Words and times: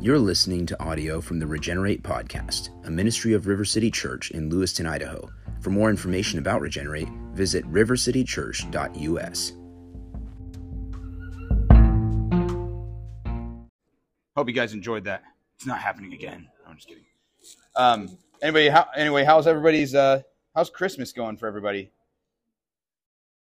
You're 0.00 0.20
listening 0.20 0.64
to 0.66 0.80
audio 0.80 1.20
from 1.20 1.40
the 1.40 1.46
Regenerate 1.48 2.04
Podcast, 2.04 2.68
a 2.86 2.90
ministry 2.90 3.32
of 3.32 3.48
River 3.48 3.64
City 3.64 3.90
Church 3.90 4.30
in 4.30 4.48
Lewiston, 4.48 4.86
Idaho. 4.86 5.28
For 5.60 5.70
more 5.70 5.90
information 5.90 6.38
about 6.38 6.60
Regenerate, 6.60 7.08
visit 7.32 7.64
rivercitychurch.us. 7.64 9.52
Hope 14.36 14.46
you 14.46 14.54
guys 14.54 14.72
enjoyed 14.72 15.02
that. 15.02 15.24
It's 15.56 15.66
not 15.66 15.80
happening 15.80 16.12
again. 16.12 16.46
I'm 16.64 16.76
just 16.76 16.86
kidding. 16.86 17.02
Um, 17.74 18.16
anybody, 18.40 18.68
how, 18.68 18.86
anyway, 18.94 19.24
how's 19.24 19.48
everybody's, 19.48 19.96
uh, 19.96 20.22
how's 20.54 20.70
Christmas 20.70 21.10
going 21.12 21.36
for 21.36 21.48
everybody? 21.48 21.90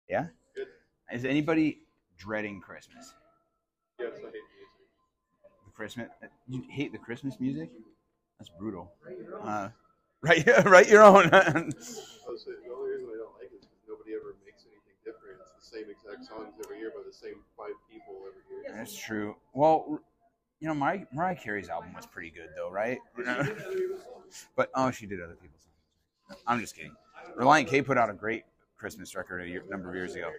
Yeah? 0.09 0.27
Good. 0.55 0.67
Is 1.11 1.25
anybody 1.25 1.79
dreading 2.17 2.61
Christmas? 2.61 3.13
Yes, 3.99 4.11
I 4.13 4.21
hate 4.21 4.21
music. 4.21 4.31
The 4.31 4.46
Christmas, 5.77 6.09
you 6.47 6.63
hate 6.71 6.91
the 6.91 6.97
Christmas 6.97 7.39
music? 7.39 7.69
That's 8.39 8.49
brutal. 8.49 8.91
Uh, 9.43 9.69
right, 10.23 10.43
right 10.65 10.89
your 10.89 11.03
own. 11.03 11.25
I 11.33 11.37
was 11.37 12.41
saying, 12.43 12.57
the 12.65 12.73
only 12.73 12.93
reason 12.93 13.09
I 13.13 13.17
don't 13.17 13.37
like 13.37 13.51
it 13.53 13.61
is 13.61 13.67
because 13.69 13.85
nobody 13.87 14.15
ever 14.15 14.35
makes 14.43 14.63
anything 14.65 14.97
different. 15.05 15.37
It's 15.39 15.69
the 15.69 15.77
same 15.77 15.85
exact 15.91 16.25
songs 16.25 16.55
every 16.65 16.79
year 16.79 16.91
by 16.95 17.03
the 17.05 17.13
same 17.13 17.35
five 17.55 17.77
people 17.91 18.15
every 18.25 18.41
year. 18.49 18.75
That's 18.75 18.97
true. 18.97 19.35
Well, 19.53 20.01
you 20.59 20.67
know, 20.67 20.73
Mariah, 20.73 21.05
Mariah 21.13 21.35
Carey's 21.35 21.69
album 21.69 21.93
was 21.93 22.07
pretty 22.07 22.31
good, 22.31 22.49
though, 22.55 22.71
right? 22.71 22.97
but 24.55 24.71
oh, 24.73 24.89
she 24.89 25.05
did 25.05 25.21
other 25.21 25.35
people's 25.35 25.61
songs. 25.61 26.41
I'm 26.47 26.59
just 26.59 26.75
kidding. 26.75 26.95
Relient 27.37 27.67
K 27.67 27.83
put 27.83 27.99
out 27.99 28.09
a 28.09 28.13
great 28.13 28.45
Christmas 28.79 29.15
record 29.15 29.43
a 29.43 29.47
year, 29.47 29.63
number 29.69 29.89
of 29.89 29.95
years 29.95 30.15
ago. 30.15 30.31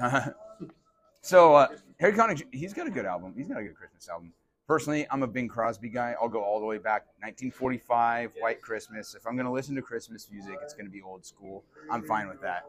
Uh, 0.00 0.30
so 1.22 1.54
uh, 1.54 1.68
Harry 1.98 2.12
Connick, 2.12 2.42
he's 2.52 2.74
got 2.74 2.86
a 2.86 2.90
good 2.90 3.06
album. 3.06 3.32
He's 3.36 3.48
got 3.48 3.58
a 3.58 3.62
good 3.62 3.74
Christmas 3.74 4.08
album. 4.08 4.32
Personally, 4.66 5.06
I'm 5.10 5.22
a 5.22 5.26
Bing 5.26 5.48
Crosby 5.48 5.88
guy. 5.88 6.14
I'll 6.20 6.28
go 6.28 6.42
all 6.42 6.58
the 6.58 6.66
way 6.66 6.78
back 6.78 7.06
1945, 7.20 8.32
White 8.40 8.60
Christmas. 8.60 9.14
If 9.14 9.26
I'm 9.26 9.34
going 9.34 9.46
to 9.46 9.52
listen 9.52 9.74
to 9.76 9.82
Christmas 9.82 10.28
music, 10.30 10.58
it's 10.62 10.74
going 10.74 10.86
to 10.86 10.90
be 10.90 11.00
old 11.00 11.24
school. 11.24 11.64
I'm 11.90 12.02
fine 12.02 12.28
with 12.28 12.40
that. 12.42 12.64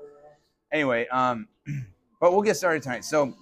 Anyway, 0.72 1.08
um, 1.08 1.48
but 2.22 2.32
we'll 2.32 2.44
get 2.44 2.56
started 2.56 2.84
tonight. 2.84 3.04
So, 3.04 3.34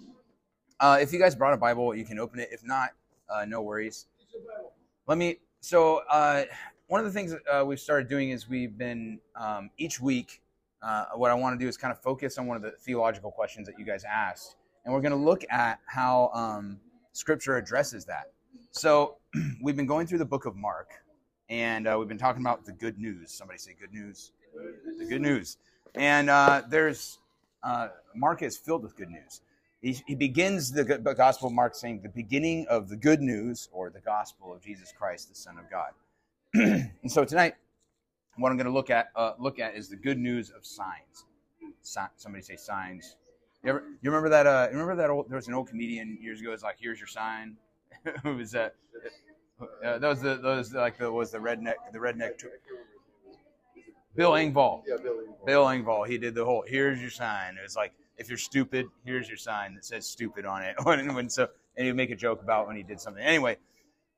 uh, 0.80 0.98
if 1.02 1.12
you 1.14 1.20
guys 1.20 1.36
brought 1.36 1.54
a 1.54 1.58
Bible, 1.58 1.94
you 1.94 2.06
can 2.06 2.18
open 2.18 2.40
it. 2.40 2.50
If 2.52 2.64
not, 2.64 2.92
uh, 3.30 3.46
no 3.46 3.62
worries. 3.62 4.08
Let 5.08 5.18
me. 5.18 5.38
So, 5.60 6.02
uh, 6.10 6.46
one 6.88 7.00
of 7.00 7.06
the 7.06 7.12
things 7.12 7.36
uh, 7.52 7.64
we've 7.66 7.80
started 7.80 8.08
doing 8.08 8.30
is 8.30 8.48
we've 8.48 8.78
been 8.78 9.20
um, 9.36 9.70
each 9.78 10.00
week. 10.00 10.42
Uh, 10.82 11.06
what 11.16 11.30
I 11.32 11.34
want 11.34 11.60
to 11.60 11.64
do 11.64 11.68
is 11.68 11.78
kind 11.78 11.92
of 11.92 12.00
focus 12.02 12.38
on 12.38 12.48
one 12.48 12.56
of 12.56 12.64
the 12.64 12.72
theological 12.72 13.32
questions 13.32 13.68
that 13.68 13.78
you 13.80 13.86
guys 13.86 14.04
asked, 14.04 14.56
and 14.86 14.94
we're 14.94 15.02
going 15.02 15.12
to 15.12 15.18
look 15.18 15.44
at 15.50 15.80
how 15.86 16.30
um, 16.34 16.80
Scripture 17.12 17.58
addresses 17.58 18.06
that. 18.06 18.32
So, 18.72 19.18
we've 19.62 19.76
been 19.76 19.86
going 19.86 20.08
through 20.08 20.20
the 20.20 20.26
book 20.26 20.46
of 20.46 20.56
Mark, 20.56 20.90
and 21.50 21.88
uh, 21.88 21.96
we've 21.98 22.08
been 22.08 22.18
talking 22.18 22.42
about 22.42 22.66
the 22.66 22.72
good 22.72 22.98
news. 23.00 23.32
Somebody 23.32 23.60
say 23.60 23.76
good 23.80 23.94
news. 23.94 24.32
The 24.98 25.06
good 25.06 25.22
news, 25.22 25.58
and 25.96 26.30
uh, 26.30 26.62
there's 26.70 27.20
uh, 27.64 27.90
Mark 28.16 28.42
is 28.42 28.58
filled 28.58 28.84
with 28.84 28.96
good 28.96 29.10
news. 29.10 29.42
He, 29.82 29.98
he 30.08 30.16
begins 30.16 30.72
the 30.72 30.84
Gospel 30.84 31.48
of 31.48 31.54
Mark 31.54 31.76
saying 31.76 32.02
the 32.02 32.10
beginning 32.10 32.66
of 32.70 32.90
the 32.90 32.96
good 32.96 33.22
news 33.22 33.70
or 33.72 33.90
the 33.90 34.00
gospel 34.00 34.54
of 34.54 34.62
Jesus 34.62 34.92
Christ, 34.98 35.30
the 35.30 35.36
Son 35.36 35.58
of 35.60 35.70
God. 35.70 35.92
and 36.54 37.12
so 37.12 37.26
tonight, 37.26 37.56
what 38.38 38.50
I'm 38.50 38.58
going 38.58 38.66
to 38.66 38.74
look 38.74 38.90
at 38.90 39.10
uh, 39.16 39.34
look 39.38 39.60
at 39.60 39.76
is 39.76 39.90
the 39.90 39.96
good 39.96 40.18
news 40.18 40.50
of 40.50 40.66
signs. 40.66 41.26
Si- 41.82 42.00
somebody 42.16 42.44
say 42.44 42.56
signs. 42.56 43.16
You, 43.66 43.72
ever, 43.72 43.84
you 44.04 44.12
remember 44.12 44.30
that? 44.30 44.46
Uh, 44.46 44.68
you 44.72 44.78
remember 44.78 44.96
that 45.02 45.10
old? 45.10 45.28
There 45.28 45.38
was 45.38 45.48
an 45.48 45.56
old 45.56 45.70
comedian 45.70 46.20
years 46.22 46.40
ago. 46.40 46.52
It's 46.52 46.62
like, 46.62 46.78
"Here's 46.80 47.00
your 47.00 47.08
sign." 47.08 47.58
Who 48.24 48.36
was 48.36 48.52
that? 48.52 48.76
Uh, 49.60 49.98
that 49.98 50.08
was 50.08 50.22
the 50.22 50.40
was 50.44 50.74
like 50.74 51.00
the 51.00 51.12
was 51.12 51.32
the 51.32 51.40
redneck 51.40 51.74
the 51.92 51.98
redneck. 51.98 52.34
Bill 54.16 54.32
Engvall. 54.32 54.84
Yeah, 54.88 54.98
Billy. 55.02 55.26
Bill 55.46 55.66
Engvall. 55.66 56.08
He 56.08 56.20
did 56.20 56.36
the 56.36 56.46
whole. 56.46 56.64
Here's 56.68 57.02
your 57.02 57.10
sign. 57.10 57.58
It 57.58 57.64
was 57.64 57.76
like, 57.76 57.92
if 58.18 58.30
you're 58.30 58.38
stupid, 58.38 58.86
here's 59.04 59.28
your 59.28 59.38
sign 59.38 59.74
that 59.74 59.84
says 59.84 60.06
"stupid" 60.06 60.46
on 60.46 60.62
it. 60.62 60.76
and 60.86 61.16
when 61.16 61.28
so, 61.28 61.48
and 61.76 61.88
he'd 61.88 61.94
make 61.94 62.12
a 62.12 62.16
joke 62.16 62.44
about 62.44 62.68
when 62.68 62.76
he 62.76 62.84
did 62.84 63.02
something. 63.02 63.24
Anyway, 63.24 63.58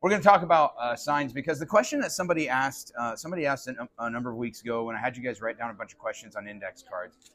we're 0.02 0.10
going 0.10 0.22
to 0.22 0.28
talk 0.28 0.42
about 0.42 0.74
uh, 0.78 0.94
signs 0.98 1.32
because 1.32 1.58
the 1.58 1.66
question 1.66 2.02
that 2.02 2.12
somebody 2.12 2.50
asked, 2.50 2.92
uh, 3.00 3.16
somebody 3.16 3.46
asked 3.46 3.70
a, 3.70 3.88
a 4.00 4.10
number 4.10 4.30
of 4.30 4.36
weeks 4.36 4.62
ago 4.62 4.84
when 4.84 4.96
I 4.98 5.00
had 5.00 5.16
you 5.16 5.24
guys 5.24 5.42
write 5.42 5.58
down 5.58 5.72
a 5.72 5.74
bunch 5.74 5.94
of 5.94 6.00
questions 6.00 6.36
on 6.36 6.50
index 6.50 6.84
cards. 6.88 7.32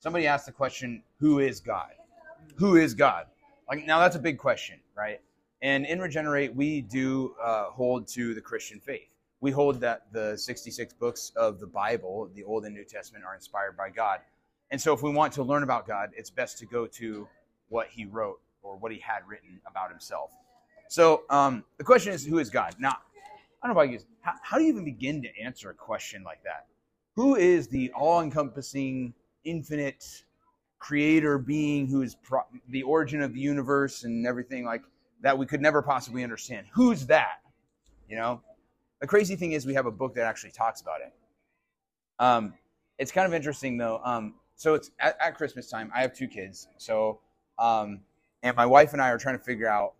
Somebody 0.00 0.26
asked 0.26 0.46
the 0.46 0.52
question, 0.52 1.02
"Who 1.18 1.40
is 1.40 1.60
God? 1.60 1.90
Who 2.56 2.76
is 2.76 2.94
God?" 2.94 3.26
Like 3.68 3.86
now, 3.86 3.98
that's 3.98 4.16
a 4.16 4.20
big 4.20 4.38
question, 4.38 4.80
right? 4.96 5.20
And 5.60 5.84
in 5.86 6.00
Regenerate, 6.00 6.54
we 6.54 6.82
do 6.82 7.34
uh, 7.42 7.64
hold 7.70 8.06
to 8.08 8.34
the 8.34 8.40
Christian 8.40 8.80
faith. 8.80 9.08
We 9.40 9.50
hold 9.50 9.80
that 9.80 10.12
the 10.12 10.36
66 10.36 10.94
books 10.94 11.32
of 11.36 11.60
the 11.60 11.66
Bible, 11.66 12.30
the 12.34 12.44
Old 12.44 12.64
and 12.64 12.74
New 12.74 12.84
Testament, 12.84 13.24
are 13.24 13.34
inspired 13.34 13.76
by 13.76 13.90
God. 13.90 14.20
And 14.70 14.80
so, 14.80 14.92
if 14.92 15.02
we 15.02 15.10
want 15.10 15.32
to 15.34 15.42
learn 15.42 15.62
about 15.62 15.86
God, 15.86 16.10
it's 16.16 16.30
best 16.30 16.58
to 16.58 16.66
go 16.66 16.86
to 16.86 17.28
what 17.68 17.88
He 17.88 18.04
wrote 18.04 18.40
or 18.62 18.76
what 18.76 18.92
He 18.92 18.98
had 18.98 19.26
written 19.26 19.60
about 19.66 19.90
Himself. 19.90 20.30
So 20.88 21.24
um, 21.28 21.64
the 21.76 21.84
question 21.84 22.12
is, 22.12 22.24
who 22.24 22.38
is 22.38 22.48
God? 22.48 22.74
Now, 22.78 22.96
I 23.62 23.66
don't 23.66 23.76
know 23.76 23.82
about 23.82 23.92
you. 23.92 24.00
How, 24.22 24.32
how 24.42 24.56
do 24.56 24.64
you 24.64 24.70
even 24.70 24.84
begin 24.84 25.22
to 25.22 25.28
answer 25.40 25.70
a 25.70 25.74
question 25.74 26.22
like 26.24 26.42
that? 26.44 26.66
Who 27.14 27.36
is 27.36 27.68
the 27.68 27.92
all-encompassing, 27.92 29.12
infinite 29.50 30.24
creator 30.78 31.38
being 31.38 31.86
who 31.86 32.02
is 32.02 32.14
pro- 32.14 32.46
the 32.68 32.82
origin 32.82 33.20
of 33.22 33.34
the 33.34 33.40
universe 33.40 34.04
and 34.04 34.26
everything 34.26 34.64
like 34.64 34.82
that 35.20 35.36
we 35.36 35.46
could 35.46 35.60
never 35.60 35.82
possibly 35.82 36.22
understand? 36.22 36.66
Who's 36.72 37.06
that? 37.06 37.40
You 38.08 38.16
know, 38.16 38.40
the 39.00 39.06
crazy 39.06 39.36
thing 39.36 39.52
is 39.52 39.66
we 39.66 39.74
have 39.74 39.86
a 39.86 39.90
book 39.90 40.14
that 40.14 40.24
actually 40.24 40.52
talks 40.52 40.80
about 40.80 41.00
it. 41.00 41.12
Um, 42.18 42.54
it's 42.98 43.12
kind 43.12 43.26
of 43.26 43.34
interesting 43.34 43.76
though. 43.76 44.00
Um, 44.04 44.34
so 44.56 44.74
it's 44.74 44.90
at, 44.98 45.16
at 45.20 45.36
Christmas 45.36 45.68
time. 45.68 45.90
I 45.94 46.00
have 46.02 46.14
two 46.14 46.28
kids. 46.28 46.68
So, 46.78 47.20
um, 47.58 48.00
and 48.42 48.56
my 48.56 48.66
wife 48.66 48.92
and 48.92 49.02
I 49.02 49.10
are 49.10 49.18
trying 49.18 49.38
to 49.38 49.44
figure 49.44 49.68
out 49.68 49.94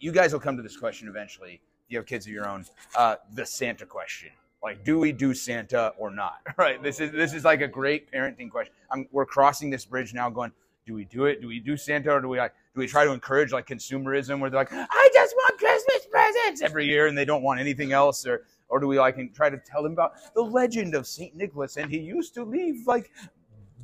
you 0.00 0.12
guys 0.12 0.32
will 0.32 0.40
come 0.40 0.56
to 0.56 0.62
this 0.62 0.76
question 0.76 1.08
eventually. 1.08 1.60
If 1.86 1.92
you 1.92 1.98
have 1.98 2.06
kids 2.06 2.26
of 2.26 2.32
your 2.32 2.48
own, 2.48 2.64
uh, 2.96 3.16
the 3.34 3.44
Santa 3.44 3.84
question. 3.84 4.30
Like, 4.64 4.82
do 4.82 4.98
we 4.98 5.12
do 5.12 5.34
Santa 5.34 5.92
or 5.98 6.10
not? 6.10 6.38
Right. 6.56 6.82
This 6.82 7.00
is 7.00 7.12
this 7.12 7.34
is 7.34 7.44
like 7.44 7.60
a 7.60 7.68
great 7.68 8.10
parenting 8.10 8.50
question. 8.50 8.72
I'm, 8.90 9.06
we're 9.12 9.26
crossing 9.26 9.70
this 9.70 9.84
bridge 9.84 10.14
now, 10.14 10.30
going, 10.30 10.52
do 10.86 10.94
we 10.94 11.04
do 11.04 11.26
it? 11.26 11.42
Do 11.42 11.48
we 11.48 11.60
do 11.60 11.76
Santa 11.76 12.12
or 12.12 12.20
do 12.20 12.28
we 12.28 12.38
like 12.38 12.54
do 12.74 12.80
we 12.80 12.86
try 12.86 13.04
to 13.04 13.12
encourage 13.12 13.52
like 13.52 13.66
consumerism 13.66 14.40
where 14.40 14.50
they're 14.50 14.60
like, 14.60 14.72
I 14.72 15.10
just 15.12 15.34
want 15.34 15.58
Christmas 15.58 16.06
presents 16.10 16.62
every 16.62 16.86
year 16.86 17.08
and 17.08 17.18
they 17.18 17.24
don't 17.24 17.42
want 17.42 17.60
anything 17.60 17.92
else, 17.92 18.26
or 18.26 18.44
or 18.68 18.80
do 18.80 18.86
we 18.86 18.98
like 18.98 19.34
try 19.34 19.50
to 19.50 19.58
tell 19.58 19.82
them 19.82 19.92
about 19.92 20.14
the 20.34 20.42
legend 20.42 20.94
of 20.94 21.06
Saint 21.06 21.34
Nicholas 21.36 21.76
and 21.76 21.90
he 21.90 21.98
used 21.98 22.32
to 22.34 22.44
leave 22.44 22.86
like 22.86 23.10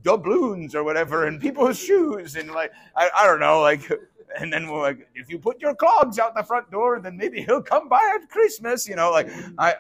doubloons 0.02 0.74
or 0.74 0.82
whatever 0.82 1.26
in 1.26 1.38
people's 1.38 1.78
shoes 1.78 2.36
and 2.36 2.50
like 2.52 2.72
I, 2.96 3.10
I 3.14 3.26
don't 3.26 3.40
know 3.40 3.60
like 3.60 3.90
and 4.38 4.52
then 4.52 4.68
we're 4.68 4.82
like, 4.82 5.08
if 5.14 5.28
you 5.28 5.38
put 5.38 5.60
your 5.60 5.74
clogs 5.74 6.18
out 6.18 6.34
the 6.34 6.42
front 6.42 6.70
door, 6.70 7.00
then 7.00 7.16
maybe 7.16 7.42
he'll 7.42 7.62
come 7.62 7.88
by 7.88 8.16
at 8.16 8.28
Christmas. 8.28 8.88
You 8.88 8.96
know, 8.96 9.10
like 9.10 9.28
I, 9.58 9.74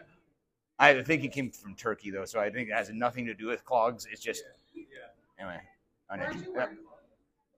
I 0.80 1.02
think 1.02 1.22
it 1.24 1.32
came 1.32 1.50
from 1.50 1.74
Turkey 1.74 2.10
though, 2.10 2.24
so 2.24 2.40
I 2.40 2.50
think 2.50 2.70
it 2.70 2.72
has 2.72 2.90
nothing 2.90 3.26
to 3.26 3.34
do 3.34 3.46
with 3.46 3.64
clogs. 3.66 4.08
It's 4.10 4.22
just 4.22 4.44
anyway. 5.38 5.60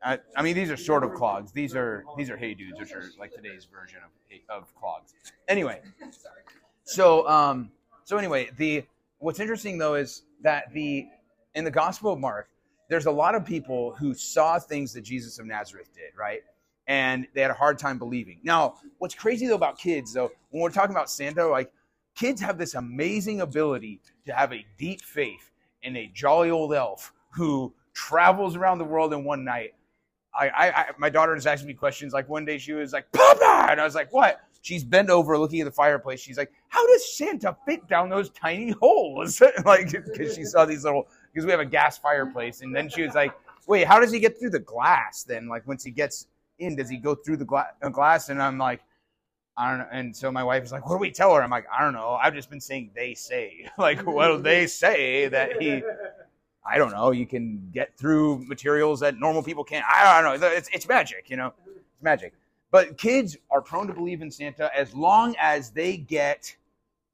I, 0.04 0.18
I 0.36 0.42
mean, 0.42 0.56
these 0.56 0.70
are 0.70 0.76
sort 0.76 1.04
of 1.04 1.14
clogs. 1.14 1.52
These 1.52 1.76
are 1.76 2.04
these 2.16 2.28
are 2.30 2.36
hey 2.36 2.52
dudes, 2.54 2.80
which 2.80 2.92
are 2.92 3.04
like 3.20 3.32
today's 3.32 3.64
version 3.64 4.00
of 4.04 4.62
of 4.62 4.74
clogs. 4.74 5.14
Anyway, 5.46 5.80
so 6.82 7.26
um, 7.28 7.70
so 8.04 8.16
anyway, 8.16 8.50
the 8.56 8.84
what's 9.18 9.38
interesting 9.38 9.78
though 9.78 9.94
is 9.94 10.22
that 10.42 10.72
the 10.72 11.06
in 11.54 11.62
the 11.62 11.70
Gospel 11.70 12.12
of 12.12 12.18
Mark, 12.18 12.48
there's 12.88 13.06
a 13.06 13.10
lot 13.10 13.36
of 13.36 13.46
people 13.46 13.94
who 13.94 14.14
saw 14.14 14.58
things 14.58 14.92
that 14.94 15.02
Jesus 15.02 15.38
of 15.38 15.46
Nazareth 15.46 15.90
did, 15.94 16.18
right? 16.18 16.42
and 16.88 17.26
they 17.32 17.40
had 17.40 17.50
a 17.50 17.54
hard 17.54 17.78
time 17.78 17.98
believing. 17.98 18.38
Now, 18.42 18.74
what's 18.98 19.14
crazy 19.14 19.46
though 19.46 19.54
about 19.54 19.78
kids, 19.78 20.12
though, 20.12 20.30
when 20.50 20.62
we're 20.62 20.70
talking 20.70 20.90
about 20.90 21.10
Santa, 21.10 21.46
like 21.46 21.72
kids 22.14 22.40
have 22.40 22.58
this 22.58 22.74
amazing 22.74 23.40
ability 23.40 24.00
to 24.26 24.32
have 24.32 24.52
a 24.52 24.64
deep 24.78 25.02
faith 25.02 25.50
in 25.82 25.96
a 25.96 26.10
jolly 26.14 26.50
old 26.50 26.74
elf 26.74 27.12
who 27.30 27.72
travels 27.94 28.56
around 28.56 28.78
the 28.78 28.84
world 28.84 29.12
in 29.12 29.24
one 29.24 29.44
night. 29.44 29.74
I, 30.38 30.48
I, 30.48 30.66
I 30.68 30.86
my 30.98 31.10
daughter 31.10 31.34
is 31.34 31.46
asking 31.46 31.68
me 31.68 31.74
questions. 31.74 32.12
Like 32.12 32.28
one 32.28 32.44
day 32.44 32.58
she 32.58 32.72
was 32.72 32.92
like, 32.92 33.10
"Papa," 33.12 33.66
and 33.70 33.80
I 33.80 33.84
was 33.84 33.94
like, 33.94 34.12
"What?" 34.12 34.40
She's 34.62 34.84
bent 34.84 35.10
over 35.10 35.36
looking 35.36 35.60
at 35.60 35.64
the 35.64 35.72
fireplace. 35.72 36.20
She's 36.20 36.38
like, 36.38 36.52
"How 36.68 36.86
does 36.86 37.16
Santa 37.16 37.56
fit 37.66 37.86
down 37.88 38.08
those 38.08 38.30
tiny 38.30 38.70
holes?" 38.70 39.42
like 39.64 39.90
because 39.90 40.34
she 40.34 40.44
saw 40.44 40.64
these 40.64 40.84
little 40.84 41.06
because 41.32 41.44
we 41.44 41.50
have 41.50 41.60
a 41.60 41.66
gas 41.66 41.98
fireplace, 41.98 42.62
and 42.62 42.74
then 42.74 42.88
she 42.88 43.02
was 43.02 43.14
like, 43.14 43.32
"Wait, 43.66 43.86
how 43.86 44.00
does 44.00 44.10
he 44.10 44.20
get 44.20 44.38
through 44.38 44.50
the 44.50 44.60
glass?" 44.60 45.24
Then 45.24 45.48
like 45.48 45.66
once 45.66 45.84
he 45.84 45.90
gets 45.90 46.28
in? 46.58 46.76
Does 46.76 46.88
he 46.88 46.96
go 46.96 47.14
through 47.14 47.36
the 47.36 47.44
gla- 47.44 47.72
glass? 47.90 48.30
And 48.30 48.42
I'm 48.42 48.56
like, 48.56 48.80
I 49.62 49.70
don't 49.70 49.78
know. 49.78 49.86
And 49.92 50.16
so 50.16 50.32
my 50.32 50.42
wife 50.42 50.64
is 50.64 50.72
like, 50.72 50.88
what 50.88 50.96
do 50.96 50.98
we 50.98 51.12
tell 51.12 51.32
her? 51.34 51.42
I'm 51.42 51.50
like, 51.50 51.66
I 51.72 51.84
don't 51.84 51.92
know. 51.92 52.18
I've 52.20 52.34
just 52.34 52.50
been 52.50 52.60
saying 52.60 52.90
they 52.96 53.14
say. 53.14 53.68
like, 53.78 54.04
well, 54.04 54.36
they 54.36 54.66
say 54.66 55.28
that 55.28 55.62
he, 55.62 55.84
I 56.68 56.78
don't 56.78 56.90
know, 56.90 57.12
you 57.12 57.26
can 57.26 57.70
get 57.72 57.96
through 57.96 58.44
materials 58.46 58.98
that 59.00 59.20
normal 59.20 59.40
people 59.40 59.62
can't. 59.62 59.84
I 59.88 60.20
don't 60.20 60.40
know. 60.40 60.48
It's, 60.48 60.68
it's 60.72 60.88
magic, 60.88 61.30
you 61.30 61.36
know? 61.36 61.52
It's 61.66 62.02
magic. 62.02 62.32
But 62.72 62.98
kids 62.98 63.36
are 63.52 63.60
prone 63.60 63.86
to 63.86 63.94
believe 63.94 64.20
in 64.20 64.32
Santa 64.32 64.68
as 64.76 64.94
long 64.96 65.36
as 65.38 65.70
they 65.70 65.96
get 65.96 66.56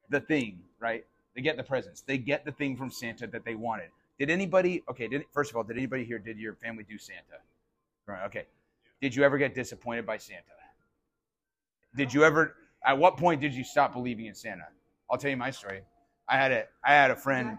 the 0.09 0.21
thing, 0.21 0.59
right? 0.81 1.05
They 1.35 1.43
get 1.43 1.59
the 1.59 1.65
presents. 1.65 2.01
They 2.01 2.17
get 2.17 2.47
the 2.47 2.53
thing 2.53 2.79
from 2.79 2.91
Santa 2.91 3.27
that 3.27 3.45
they 3.45 3.57
wanted. 3.57 3.91
Did 4.19 4.31
anybody? 4.31 4.83
Okay. 4.89 5.07
Did 5.07 5.25
first 5.33 5.51
of 5.51 5.57
all, 5.57 5.65
did 5.65 5.77
anybody 5.77 6.05
here? 6.05 6.19
Did 6.19 6.39
your 6.39 6.55
family 6.55 6.85
do 6.89 6.97
Santa? 6.97 7.43
Right. 8.07 8.25
Okay. 8.25 8.47
Did 9.03 9.15
you 9.15 9.23
ever 9.23 9.37
get 9.37 9.55
disappointed 9.55 10.07
by 10.07 10.17
Santa? 10.17 10.58
Did 11.99 12.15
you 12.15 12.23
ever? 12.23 12.55
At 12.87 12.97
what 12.97 13.17
point 13.17 13.41
did 13.41 13.53
you 13.53 13.65
stop 13.65 13.93
believing 13.93 14.27
in 14.27 14.35
Santa? 14.35 14.69
I'll 15.11 15.19
tell 15.19 15.31
you 15.31 15.37
my 15.37 15.51
story. 15.51 15.81
I 16.29 16.37
had 16.37 16.53
a 16.53 16.65
I 16.85 16.93
had 16.93 17.11
a 17.11 17.17
friend 17.17 17.59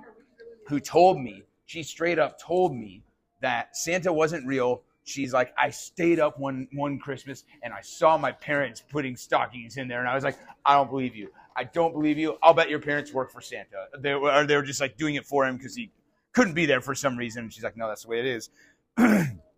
who 0.67 0.79
told 0.79 1.19
me 1.19 1.43
she 1.65 1.83
straight 1.83 2.17
up 2.17 2.39
told 2.41 2.73
me 2.73 3.03
that 3.41 3.75
Santa 3.75 4.13
wasn't 4.13 4.47
real. 4.47 4.81
She's 5.03 5.33
like, 5.33 5.53
I 5.57 5.69
stayed 5.71 6.21
up 6.21 6.39
one 6.39 6.69
one 6.71 6.99
Christmas 6.99 7.43
and 7.63 7.73
I 7.73 7.81
saw 7.81 8.17
my 8.17 8.31
parents 8.31 8.81
putting 8.89 9.17
stockings 9.17 9.75
in 9.75 9.89
there, 9.89 9.99
and 9.99 10.07
I 10.07 10.15
was 10.15 10.23
like, 10.23 10.37
I 10.65 10.75
don't 10.75 10.89
believe 10.89 11.17
you. 11.17 11.29
I 11.57 11.65
don't 11.65 11.91
believe 11.91 12.17
you. 12.17 12.37
I'll 12.41 12.53
bet 12.53 12.69
your 12.69 12.79
parents 12.79 13.11
work 13.11 13.33
for 13.33 13.41
Santa. 13.41 13.87
They 13.99 14.15
were 14.15 14.45
they 14.45 14.55
were 14.55 14.63
just 14.63 14.79
like 14.79 14.95
doing 14.95 15.15
it 15.15 15.25
for 15.25 15.45
him 15.45 15.57
because 15.57 15.75
he 15.75 15.91
couldn't 16.31 16.53
be 16.53 16.65
there 16.65 16.79
for 16.79 16.95
some 16.95 17.17
reason. 17.17 17.43
And 17.43 17.53
she's 17.53 17.65
like, 17.65 17.75
no, 17.75 17.89
that's 17.89 18.03
the 18.03 18.07
way 18.07 18.19
it 18.19 18.25
is. 18.25 18.49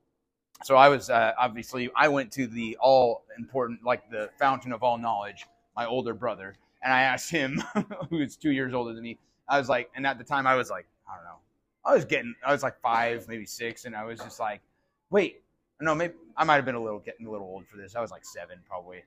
so 0.64 0.76
I 0.76 0.90
was 0.90 1.10
uh, 1.10 1.34
obviously 1.38 1.90
I 1.96 2.08
went 2.08 2.32
to 2.34 2.48
the 2.48 2.78
all 2.80 3.24
important 3.38 3.84
like 3.84 4.10
the 4.10 4.30
fountain 4.40 4.72
of 4.72 4.84
all 4.84 4.98
knowledge, 4.98 5.46
my 5.76 5.86
older 5.86 6.14
brother, 6.14 6.56
and 6.84 6.94
I 6.94 7.02
asked 7.02 7.30
him, 7.30 7.64
who 8.10 8.20
is 8.20 8.36
two 8.36 8.52
years 8.52 8.74
older 8.74 8.94
than 8.94 9.04
me. 9.04 9.18
I 9.48 9.60
was 9.60 9.70
like, 9.70 9.90
and 9.96 10.06
at 10.06 10.18
the 10.18 10.24
time 10.24 10.48
I 10.48 10.56
was 10.56 10.70
like, 10.70 10.86
I 11.10 11.16
don't 11.16 11.26
know, 11.26 11.40
I 11.86 11.94
was 11.94 12.06
getting, 12.06 12.34
I 12.46 12.52
was 12.52 12.64
like 12.64 12.80
five, 12.82 13.28
maybe 13.28 13.46
six, 13.46 13.86
and 13.86 13.96
I 13.96 14.04
was 14.06 14.20
just 14.20 14.40
like, 14.40 14.62
wait, 15.10 15.42
no, 15.80 15.96
maybe 15.96 16.14
I 16.38 16.44
might 16.44 16.56
have 16.56 16.66
been 16.66 16.76
a 16.76 16.82
little 16.82 17.00
getting 17.00 17.26
a 17.26 17.32
little 17.32 17.48
old 17.48 17.68
for 17.68 17.78
this. 17.78 17.96
I 17.96 18.02
was 18.02 18.12
like 18.12 18.24
seven, 18.24 18.60
probably. 18.68 19.04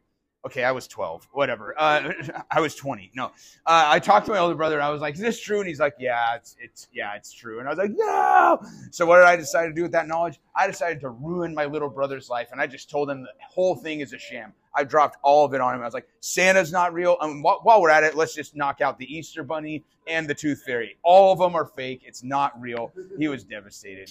Okay, 0.46 0.62
I 0.62 0.72
was 0.72 0.86
12, 0.86 1.26
whatever. 1.32 1.74
Uh, 1.78 2.12
I 2.50 2.60
was 2.60 2.74
20. 2.74 3.12
No, 3.14 3.26
uh, 3.26 3.30
I 3.64 3.98
talked 3.98 4.26
to 4.26 4.32
my 4.32 4.38
older 4.38 4.54
brother 4.54 4.74
and 4.74 4.84
I 4.84 4.90
was 4.90 5.00
like, 5.00 5.14
is 5.14 5.20
this 5.20 5.40
true? 5.40 5.60
And 5.60 5.66
he's 5.66 5.80
like, 5.80 5.94
yeah, 5.98 6.36
it's, 6.36 6.54
it's, 6.60 6.88
yeah, 6.92 7.14
it's 7.14 7.32
true. 7.32 7.60
And 7.60 7.66
I 7.66 7.70
was 7.70 7.78
like, 7.78 7.92
no. 7.94 8.60
So 8.90 9.06
what 9.06 9.16
did 9.16 9.24
I 9.24 9.36
decide 9.36 9.68
to 9.68 9.72
do 9.72 9.82
with 9.82 9.92
that 9.92 10.06
knowledge? 10.06 10.38
I 10.54 10.66
decided 10.66 11.00
to 11.00 11.08
ruin 11.08 11.54
my 11.54 11.64
little 11.64 11.88
brother's 11.88 12.28
life. 12.28 12.48
And 12.52 12.60
I 12.60 12.66
just 12.66 12.90
told 12.90 13.08
him 13.08 13.22
the 13.22 13.28
whole 13.40 13.74
thing 13.74 14.00
is 14.00 14.12
a 14.12 14.18
sham. 14.18 14.52
I 14.74 14.84
dropped 14.84 15.16
all 15.22 15.46
of 15.46 15.54
it 15.54 15.62
on 15.62 15.74
him. 15.74 15.80
I 15.80 15.84
was 15.84 15.94
like, 15.94 16.08
Santa's 16.20 16.72
not 16.72 16.92
real. 16.92 17.16
While, 17.20 17.60
while 17.62 17.80
we're 17.80 17.90
at 17.90 18.04
it, 18.04 18.14
let's 18.14 18.34
just 18.34 18.54
knock 18.54 18.82
out 18.82 18.98
the 18.98 19.06
Easter 19.06 19.44
Bunny 19.44 19.82
and 20.06 20.28
the 20.28 20.34
Tooth 20.34 20.62
Fairy. 20.66 20.98
All 21.02 21.32
of 21.32 21.38
them 21.38 21.54
are 21.54 21.64
fake. 21.64 22.02
It's 22.04 22.22
not 22.22 22.60
real. 22.60 22.92
He 23.18 23.28
was 23.28 23.44
devastated. 23.44 24.10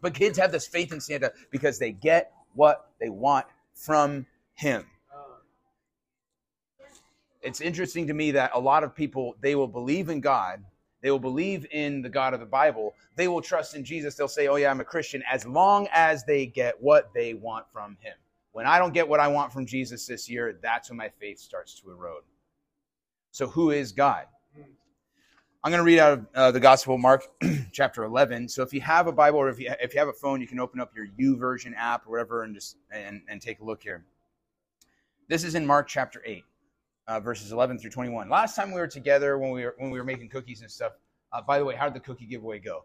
But 0.00 0.14
kids 0.14 0.38
have 0.38 0.50
this 0.50 0.66
faith 0.66 0.92
in 0.92 1.00
Santa 1.00 1.32
because 1.50 1.78
they 1.78 1.92
get 1.92 2.32
what 2.54 2.90
they 3.00 3.10
want 3.10 3.46
from 3.74 4.26
him 4.54 4.86
it's 7.42 7.60
interesting 7.60 8.06
to 8.06 8.14
me 8.14 8.30
that 8.32 8.50
a 8.54 8.60
lot 8.60 8.84
of 8.84 8.94
people 8.94 9.36
they 9.40 9.54
will 9.54 9.68
believe 9.68 10.08
in 10.08 10.20
God, 10.20 10.64
they 11.02 11.10
will 11.10 11.18
believe 11.18 11.66
in 11.70 12.02
the 12.02 12.08
God 12.08 12.34
of 12.34 12.40
the 12.40 12.46
Bible, 12.46 12.94
they 13.16 13.28
will 13.28 13.42
trust 13.42 13.74
in 13.74 13.84
Jesus. 13.84 14.14
They'll 14.14 14.28
say, 14.28 14.48
"Oh 14.48 14.56
yeah, 14.56 14.70
I'm 14.70 14.80
a 14.80 14.84
Christian," 14.84 15.22
as 15.30 15.46
long 15.46 15.88
as 15.92 16.24
they 16.24 16.46
get 16.46 16.80
what 16.80 17.12
they 17.14 17.34
want 17.34 17.66
from 17.72 17.96
Him. 18.00 18.14
When 18.52 18.66
I 18.66 18.78
don't 18.78 18.92
get 18.92 19.08
what 19.08 19.18
I 19.18 19.28
want 19.28 19.52
from 19.52 19.66
Jesus 19.66 20.06
this 20.06 20.28
year, 20.28 20.58
that's 20.62 20.90
when 20.90 20.96
my 20.98 21.08
faith 21.08 21.38
starts 21.38 21.80
to 21.80 21.90
erode. 21.90 22.22
So, 23.30 23.48
who 23.48 23.70
is 23.70 23.92
God? 23.92 24.26
I'm 25.64 25.70
going 25.70 25.80
to 25.80 25.84
read 25.84 26.00
out 26.00 26.12
of 26.12 26.26
uh, 26.34 26.50
the 26.50 26.60
Gospel 26.60 26.96
of 26.96 27.00
Mark, 27.00 27.24
chapter 27.72 28.04
11. 28.04 28.48
So, 28.48 28.62
if 28.62 28.74
you 28.74 28.80
have 28.82 29.06
a 29.06 29.12
Bible 29.12 29.38
or 29.38 29.48
if 29.48 29.58
you, 29.58 29.72
if 29.80 29.94
you 29.94 30.00
have 30.00 30.08
a 30.08 30.12
phone, 30.12 30.40
you 30.40 30.46
can 30.46 30.60
open 30.60 30.80
up 30.80 30.92
your 30.94 31.06
YouVersion 31.18 31.72
app 31.76 32.06
or 32.06 32.10
whatever 32.10 32.42
and 32.42 32.54
just 32.54 32.76
and, 32.92 33.22
and 33.28 33.40
take 33.40 33.60
a 33.60 33.64
look 33.64 33.82
here. 33.82 34.04
This 35.28 35.44
is 35.44 35.54
in 35.54 35.66
Mark 35.66 35.88
chapter 35.88 36.22
8 36.26 36.44
uh, 37.08 37.20
verses 37.20 37.52
11 37.52 37.78
through 37.78 37.90
21. 37.90 38.28
Last 38.28 38.56
time 38.56 38.72
we 38.72 38.80
were 38.80 38.86
together 38.86 39.38
when 39.38 39.50
we 39.50 39.64
were 39.64 39.74
when 39.78 39.90
we 39.90 39.98
were 39.98 40.04
making 40.04 40.28
cookies 40.28 40.62
and 40.62 40.70
stuff. 40.70 40.92
Uh, 41.32 41.40
by 41.40 41.58
the 41.58 41.64
way, 41.64 41.74
how 41.74 41.86
did 41.86 41.94
the 41.94 42.00
cookie 42.00 42.26
giveaway 42.26 42.58
go? 42.58 42.84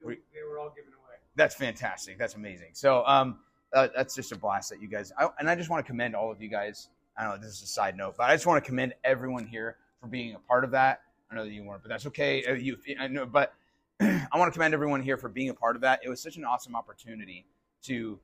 They, 0.00 0.14
they 0.14 0.42
were 0.48 0.58
all 0.58 0.70
given 0.70 0.92
away. 0.92 1.16
That's 1.36 1.54
fantastic. 1.54 2.18
That's 2.18 2.34
amazing. 2.34 2.70
So 2.72 3.04
um, 3.06 3.38
uh, 3.72 3.88
that's 3.94 4.14
just 4.14 4.32
a 4.32 4.36
blast 4.36 4.70
that 4.70 4.80
you 4.80 4.88
guys. 4.88 5.12
I, 5.18 5.28
and 5.38 5.48
I 5.48 5.54
just 5.54 5.70
want 5.70 5.84
to 5.84 5.90
commend 5.90 6.14
all 6.14 6.30
of 6.30 6.40
you 6.40 6.48
guys. 6.48 6.88
I 7.16 7.24
know 7.24 7.36
this 7.36 7.50
is 7.50 7.62
a 7.62 7.66
side 7.66 7.96
note, 7.96 8.14
but 8.16 8.24
I 8.24 8.34
just 8.34 8.46
want 8.46 8.62
to 8.62 8.68
commend 8.68 8.94
everyone 9.04 9.46
here 9.46 9.76
for 10.00 10.06
being 10.06 10.34
a 10.34 10.38
part 10.38 10.64
of 10.64 10.70
that. 10.70 11.02
I 11.30 11.34
know 11.34 11.44
that 11.44 11.52
you 11.52 11.64
weren't, 11.64 11.82
but 11.82 11.88
that's 11.88 12.06
okay. 12.06 12.44
Uh, 12.44 12.54
you, 12.54 12.76
I 12.98 13.06
know, 13.06 13.26
but 13.26 13.54
I 14.00 14.28
want 14.34 14.52
to 14.52 14.52
commend 14.52 14.74
everyone 14.74 15.02
here 15.02 15.16
for 15.16 15.28
being 15.28 15.50
a 15.50 15.54
part 15.54 15.76
of 15.76 15.82
that. 15.82 16.00
It 16.02 16.08
was 16.08 16.20
such 16.20 16.36
an 16.36 16.44
awesome 16.44 16.74
opportunity 16.74 17.46
to 17.82 18.18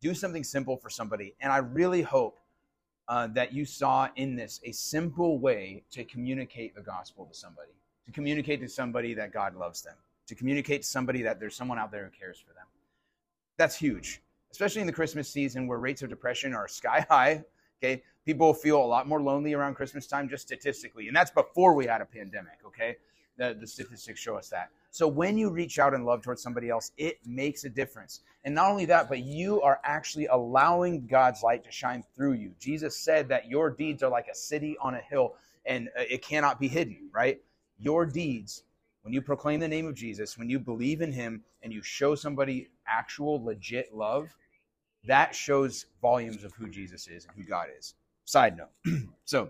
do 0.00 0.14
something 0.14 0.42
simple 0.42 0.76
for 0.76 0.90
somebody, 0.90 1.34
and 1.40 1.52
I 1.52 1.58
really 1.58 2.02
hope 2.02 2.39
uh, 3.10 3.26
that 3.26 3.52
you 3.52 3.64
saw 3.64 4.08
in 4.14 4.36
this 4.36 4.60
a 4.64 4.70
simple 4.70 5.40
way 5.40 5.82
to 5.90 6.04
communicate 6.04 6.76
the 6.76 6.80
gospel 6.80 7.26
to 7.26 7.34
somebody, 7.34 7.72
to 8.06 8.12
communicate 8.12 8.60
to 8.60 8.68
somebody 8.68 9.14
that 9.14 9.32
God 9.32 9.56
loves 9.56 9.82
them, 9.82 9.96
to 10.28 10.36
communicate 10.36 10.82
to 10.82 10.88
somebody 10.88 11.20
that 11.22 11.40
there's 11.40 11.56
someone 11.56 11.76
out 11.76 11.90
there 11.90 12.04
who 12.04 12.10
cares 12.16 12.38
for 12.38 12.54
them. 12.54 12.66
That's 13.56 13.74
huge, 13.74 14.22
especially 14.52 14.82
in 14.82 14.86
the 14.86 14.92
Christmas 14.92 15.28
season 15.28 15.66
where 15.66 15.78
rates 15.78 16.02
of 16.02 16.08
depression 16.08 16.54
are 16.54 16.68
sky 16.68 17.04
high. 17.10 17.42
Okay, 17.82 18.04
people 18.24 18.54
feel 18.54 18.80
a 18.80 18.86
lot 18.86 19.08
more 19.08 19.20
lonely 19.20 19.54
around 19.54 19.74
Christmas 19.74 20.06
time, 20.06 20.28
just 20.28 20.46
statistically, 20.46 21.08
and 21.08 21.16
that's 21.16 21.32
before 21.32 21.74
we 21.74 21.86
had 21.86 22.00
a 22.00 22.06
pandemic. 22.06 22.60
Okay, 22.64 22.96
the, 23.40 23.56
the 23.58 23.66
statistics 23.66 24.20
show 24.20 24.36
us 24.36 24.50
that. 24.50 24.68
So 24.90 25.08
when 25.08 25.38
you 25.38 25.50
reach 25.50 25.78
out 25.78 25.94
in 25.94 26.04
love 26.04 26.22
towards 26.22 26.42
somebody 26.42 26.68
else, 26.68 26.92
it 26.98 27.18
makes 27.24 27.64
a 27.64 27.70
difference. 27.70 28.20
And 28.44 28.54
not 28.54 28.70
only 28.70 28.84
that, 28.86 29.08
but 29.08 29.20
you 29.20 29.62
are 29.62 29.80
actually 29.82 30.26
allowing 30.26 31.06
God's 31.06 31.42
light 31.42 31.64
to 31.64 31.70
shine 31.70 32.04
through 32.14 32.34
you. 32.34 32.52
Jesus 32.60 32.96
said 32.96 33.28
that 33.28 33.48
your 33.48 33.70
deeds 33.70 34.02
are 34.02 34.10
like 34.10 34.26
a 34.30 34.34
city 34.34 34.76
on 34.80 34.94
a 34.94 35.00
hill 35.00 35.36
and 35.64 35.88
uh, 35.98 36.02
it 36.08 36.22
cannot 36.22 36.60
be 36.60 36.68
hidden, 36.68 37.08
right? 37.14 37.40
Your 37.78 38.04
deeds, 38.04 38.64
when 39.02 39.14
you 39.14 39.22
proclaim 39.22 39.58
the 39.58 39.68
name 39.68 39.86
of 39.86 39.94
Jesus, 39.94 40.36
when 40.36 40.50
you 40.50 40.58
believe 40.58 41.00
in 41.00 41.12
him 41.12 41.42
and 41.62 41.72
you 41.72 41.82
show 41.82 42.14
somebody 42.14 42.68
actual 42.86 43.42
legit 43.42 43.94
love, 43.94 44.34
that 45.06 45.34
shows 45.34 45.86
volumes 46.02 46.44
of 46.44 46.52
who 46.52 46.68
Jesus 46.68 47.08
is 47.08 47.24
and 47.24 47.34
who 47.34 47.48
God 47.48 47.68
is. 47.78 47.94
Side 48.26 48.58
note. 48.58 49.02
so, 49.24 49.48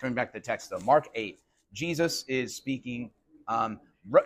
coming 0.00 0.14
back 0.14 0.32
to 0.32 0.40
the 0.40 0.44
text 0.44 0.70
though, 0.70 0.80
Mark 0.80 1.08
8, 1.14 1.38
Jesus 1.72 2.24
is 2.28 2.54
speaking 2.54 3.10
um, 3.48 3.80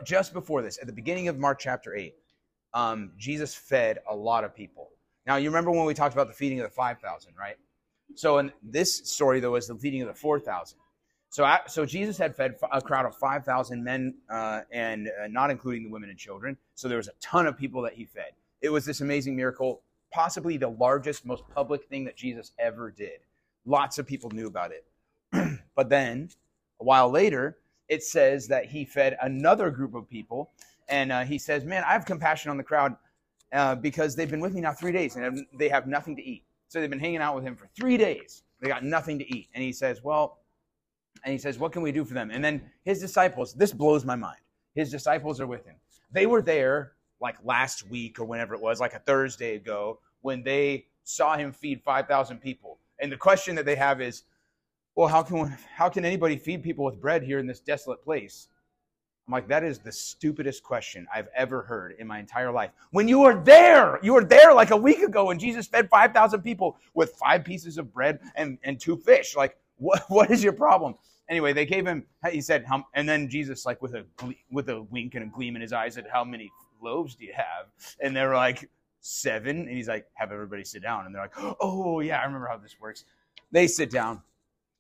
just 0.04 0.32
before 0.32 0.62
this, 0.62 0.78
at 0.80 0.86
the 0.86 0.92
beginning 0.92 1.28
of 1.28 1.38
Mark 1.38 1.58
chapter 1.58 1.94
8, 1.94 2.14
um, 2.74 3.12
Jesus 3.16 3.54
fed 3.54 3.98
a 4.08 4.14
lot 4.14 4.44
of 4.44 4.54
people. 4.54 4.90
Now, 5.26 5.36
you 5.36 5.48
remember 5.48 5.70
when 5.70 5.84
we 5.84 5.94
talked 5.94 6.14
about 6.14 6.28
the 6.28 6.34
feeding 6.34 6.60
of 6.60 6.64
the 6.64 6.74
5,000, 6.74 7.32
right? 7.38 7.56
So, 8.14 8.38
in 8.38 8.52
this 8.62 9.10
story, 9.10 9.40
though, 9.40 9.52
was 9.52 9.68
the 9.68 9.76
feeding 9.76 10.02
of 10.02 10.08
the 10.08 10.14
4,000. 10.14 10.78
So, 11.28 11.56
so 11.68 11.86
Jesus 11.86 12.18
had 12.18 12.34
fed 12.34 12.56
a 12.72 12.80
crowd 12.80 13.06
of 13.06 13.14
5,000 13.16 13.84
men, 13.84 14.14
uh, 14.28 14.62
and 14.72 15.08
uh, 15.08 15.28
not 15.28 15.50
including 15.50 15.84
the 15.84 15.90
women 15.90 16.10
and 16.10 16.18
children. 16.18 16.56
So, 16.74 16.88
there 16.88 16.96
was 16.96 17.08
a 17.08 17.12
ton 17.20 17.46
of 17.46 17.56
people 17.56 17.82
that 17.82 17.92
he 17.92 18.04
fed. 18.04 18.32
It 18.60 18.70
was 18.70 18.84
this 18.84 19.00
amazing 19.00 19.36
miracle, 19.36 19.82
possibly 20.10 20.56
the 20.56 20.68
largest, 20.68 21.24
most 21.24 21.44
public 21.54 21.84
thing 21.84 22.04
that 22.04 22.16
Jesus 22.16 22.52
ever 22.58 22.90
did. 22.90 23.20
Lots 23.64 23.98
of 23.98 24.06
people 24.06 24.30
knew 24.30 24.46
about 24.46 24.72
it. 24.72 24.84
but 25.76 25.88
then, 25.88 26.30
a 26.80 26.84
while 26.84 27.10
later, 27.10 27.58
it 27.88 28.02
says 28.02 28.48
that 28.48 28.66
he 28.66 28.84
fed 28.84 29.16
another 29.22 29.70
group 29.70 29.94
of 29.94 30.08
people. 30.08 30.50
And 30.88 31.12
uh, 31.12 31.24
he 31.24 31.38
says, 31.38 31.64
Man, 31.64 31.84
I 31.84 31.92
have 31.92 32.04
compassion 32.04 32.50
on 32.50 32.56
the 32.56 32.64
crowd 32.64 32.96
uh, 33.52 33.74
because 33.74 34.16
they've 34.16 34.30
been 34.30 34.40
with 34.40 34.54
me 34.54 34.60
now 34.60 34.72
three 34.72 34.92
days 34.92 35.16
and 35.16 35.46
they 35.58 35.68
have 35.68 35.86
nothing 35.86 36.16
to 36.16 36.22
eat. 36.22 36.44
So 36.68 36.80
they've 36.80 36.90
been 36.90 37.00
hanging 37.00 37.20
out 37.20 37.34
with 37.34 37.44
him 37.44 37.56
for 37.56 37.68
three 37.76 37.96
days. 37.96 38.42
They 38.60 38.68
got 38.68 38.84
nothing 38.84 39.18
to 39.18 39.36
eat. 39.36 39.48
And 39.54 39.62
he 39.62 39.72
says, 39.72 40.02
Well, 40.02 40.38
and 41.24 41.32
he 41.32 41.38
says, 41.38 41.58
What 41.58 41.72
can 41.72 41.82
we 41.82 41.92
do 41.92 42.04
for 42.04 42.14
them? 42.14 42.30
And 42.30 42.44
then 42.44 42.62
his 42.84 43.00
disciples, 43.00 43.54
this 43.54 43.72
blows 43.72 44.04
my 44.04 44.16
mind. 44.16 44.38
His 44.74 44.90
disciples 44.90 45.40
are 45.40 45.46
with 45.46 45.64
him. 45.64 45.76
They 46.12 46.26
were 46.26 46.42
there 46.42 46.92
like 47.20 47.36
last 47.44 47.88
week 47.90 48.18
or 48.18 48.24
whenever 48.24 48.54
it 48.54 48.60
was, 48.60 48.80
like 48.80 48.94
a 48.94 48.98
Thursday 49.00 49.56
ago, 49.56 49.98
when 50.22 50.42
they 50.42 50.86
saw 51.04 51.36
him 51.36 51.52
feed 51.52 51.82
5,000 51.82 52.38
people. 52.38 52.78
And 52.98 53.10
the 53.10 53.16
question 53.16 53.54
that 53.56 53.66
they 53.66 53.76
have 53.76 54.00
is, 54.00 54.22
well, 54.94 55.08
how 55.08 55.22
can, 55.22 55.56
how 55.74 55.88
can 55.88 56.04
anybody 56.04 56.36
feed 56.36 56.62
people 56.62 56.84
with 56.84 57.00
bread 57.00 57.22
here 57.22 57.38
in 57.38 57.46
this 57.46 57.60
desolate 57.60 58.02
place? 58.02 58.48
I'm 59.30 59.32
like, 59.32 59.48
that 59.48 59.62
is 59.62 59.78
the 59.78 59.92
stupidest 59.92 60.64
question 60.64 61.06
I've 61.14 61.28
ever 61.36 61.62
heard 61.62 61.94
in 62.00 62.06
my 62.06 62.18
entire 62.18 62.50
life. 62.50 62.72
When 62.90 63.06
you 63.06 63.20
were 63.20 63.40
there, 63.40 64.00
you 64.02 64.12
were 64.12 64.24
there 64.24 64.52
like 64.52 64.72
a 64.72 64.76
week 64.76 65.02
ago 65.02 65.26
when 65.26 65.38
Jesus 65.38 65.68
fed 65.68 65.88
5,000 65.88 66.42
people 66.42 66.76
with 66.94 67.12
five 67.12 67.44
pieces 67.44 67.78
of 67.78 67.94
bread 67.94 68.18
and, 68.34 68.58
and 68.64 68.80
two 68.80 68.96
fish. 68.96 69.36
Like, 69.36 69.56
what, 69.76 70.02
what 70.08 70.30
is 70.32 70.42
your 70.42 70.52
problem? 70.52 70.96
Anyway, 71.28 71.52
they 71.52 71.64
gave 71.64 71.86
him, 71.86 72.04
he 72.28 72.40
said, 72.40 72.66
and 72.94 73.08
then 73.08 73.28
Jesus, 73.28 73.64
like 73.64 73.80
with 73.80 73.94
a, 73.94 74.04
with 74.50 74.68
a 74.68 74.82
wink 74.82 75.14
and 75.14 75.22
a 75.22 75.28
gleam 75.28 75.54
in 75.54 75.62
his 75.62 75.72
eyes, 75.72 75.94
said, 75.94 76.06
how 76.12 76.24
many 76.24 76.50
loaves 76.82 77.14
do 77.14 77.24
you 77.24 77.32
have? 77.36 77.66
And 78.00 78.16
they're 78.16 78.34
like, 78.34 78.68
seven. 79.00 79.60
And 79.60 79.70
he's 79.70 79.86
like, 79.86 80.06
have 80.14 80.32
everybody 80.32 80.64
sit 80.64 80.82
down. 80.82 81.06
And 81.06 81.14
they're 81.14 81.22
like, 81.22 81.56
oh, 81.60 82.00
yeah, 82.00 82.18
I 82.18 82.24
remember 82.24 82.48
how 82.48 82.56
this 82.56 82.74
works. 82.80 83.04
They 83.52 83.68
sit 83.68 83.92
down 83.92 84.22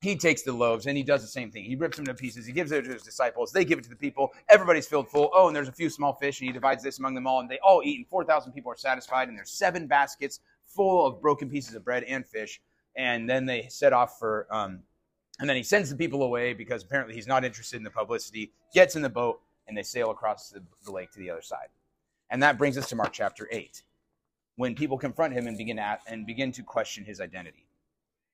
he 0.00 0.16
takes 0.16 0.42
the 0.42 0.52
loaves 0.52 0.86
and 0.86 0.96
he 0.96 1.02
does 1.02 1.20
the 1.20 1.28
same 1.28 1.50
thing. 1.50 1.64
He 1.64 1.76
rips 1.76 1.96
them 1.96 2.06
to 2.06 2.14
pieces. 2.14 2.46
He 2.46 2.52
gives 2.52 2.72
it 2.72 2.84
to 2.84 2.92
his 2.92 3.02
disciples. 3.02 3.52
They 3.52 3.66
give 3.66 3.78
it 3.78 3.82
to 3.82 3.90
the 3.90 3.96
people. 3.96 4.32
Everybody's 4.48 4.86
filled 4.86 5.10
full. 5.10 5.30
Oh, 5.34 5.48
and 5.48 5.54
there's 5.54 5.68
a 5.68 5.72
few 5.72 5.90
small 5.90 6.14
fish, 6.14 6.40
and 6.40 6.46
he 6.46 6.52
divides 6.52 6.82
this 6.82 6.98
among 6.98 7.14
them 7.14 7.26
all, 7.26 7.40
and 7.40 7.50
they 7.50 7.58
all 7.58 7.82
eat, 7.84 7.98
and 7.98 8.08
4,000 8.08 8.52
people 8.52 8.72
are 8.72 8.76
satisfied, 8.76 9.28
and 9.28 9.36
there's 9.36 9.50
seven 9.50 9.86
baskets 9.86 10.40
full 10.64 11.06
of 11.06 11.20
broken 11.20 11.50
pieces 11.50 11.74
of 11.74 11.84
bread 11.84 12.04
and 12.04 12.26
fish. 12.26 12.60
and 12.96 13.28
then 13.28 13.46
they 13.46 13.66
set 13.68 13.92
off 13.92 14.18
for 14.18 14.46
um, 14.50 14.80
and 15.38 15.48
then 15.48 15.56
he 15.56 15.62
sends 15.62 15.88
the 15.90 15.96
people 15.96 16.22
away 16.22 16.52
because 16.52 16.82
apparently 16.82 17.14
he's 17.14 17.26
not 17.26 17.44
interested 17.44 17.76
in 17.76 17.84
the 17.84 17.90
publicity 17.90 18.52
gets 18.74 18.96
in 18.96 19.02
the 19.02 19.08
boat 19.08 19.40
and 19.68 19.76
they 19.76 19.82
sail 19.82 20.10
across 20.10 20.50
the, 20.50 20.62
the 20.84 20.90
lake 20.90 21.10
to 21.12 21.18
the 21.18 21.30
other 21.30 21.42
side 21.42 21.68
and 22.30 22.42
that 22.42 22.58
brings 22.58 22.76
us 22.76 22.88
to 22.88 22.96
mark 22.96 23.12
chapter 23.12 23.48
8 23.50 23.82
when 24.56 24.74
people 24.74 24.98
confront 24.98 25.32
him 25.32 25.46
and 25.46 25.56
begin 25.56 25.78
at, 25.78 26.00
and 26.06 26.26
begin 26.26 26.50
to 26.52 26.62
question 26.62 27.04
his 27.04 27.20
identity 27.20 27.64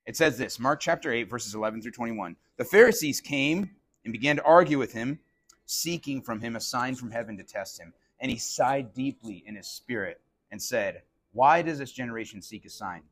it 0.06 0.16
says 0.16 0.38
this 0.38 0.58
mark 0.58 0.80
chapter 0.80 1.12
8 1.12 1.24
verses 1.28 1.54
11 1.54 1.82
through 1.82 1.92
21 1.92 2.36
the 2.56 2.64
pharisees 2.64 3.20
came 3.20 3.70
and 4.04 4.12
began 4.12 4.36
to 4.36 4.44
argue 4.44 4.78
with 4.78 4.92
him 4.92 5.18
seeking 5.66 6.22
from 6.22 6.40
him 6.40 6.56
a 6.56 6.60
sign 6.60 6.94
from 6.94 7.10
heaven 7.10 7.36
to 7.36 7.44
test 7.44 7.78
him 7.78 7.92
and 8.20 8.30
he 8.30 8.38
sighed 8.38 8.94
deeply 8.94 9.42
in 9.46 9.56
his 9.56 9.66
spirit 9.66 10.20
and 10.50 10.62
said 10.62 11.02
why 11.32 11.60
does 11.62 11.78
this 11.78 11.92
generation 11.92 12.40
seek 12.40 12.64
a 12.64 12.70
sign 12.70 13.02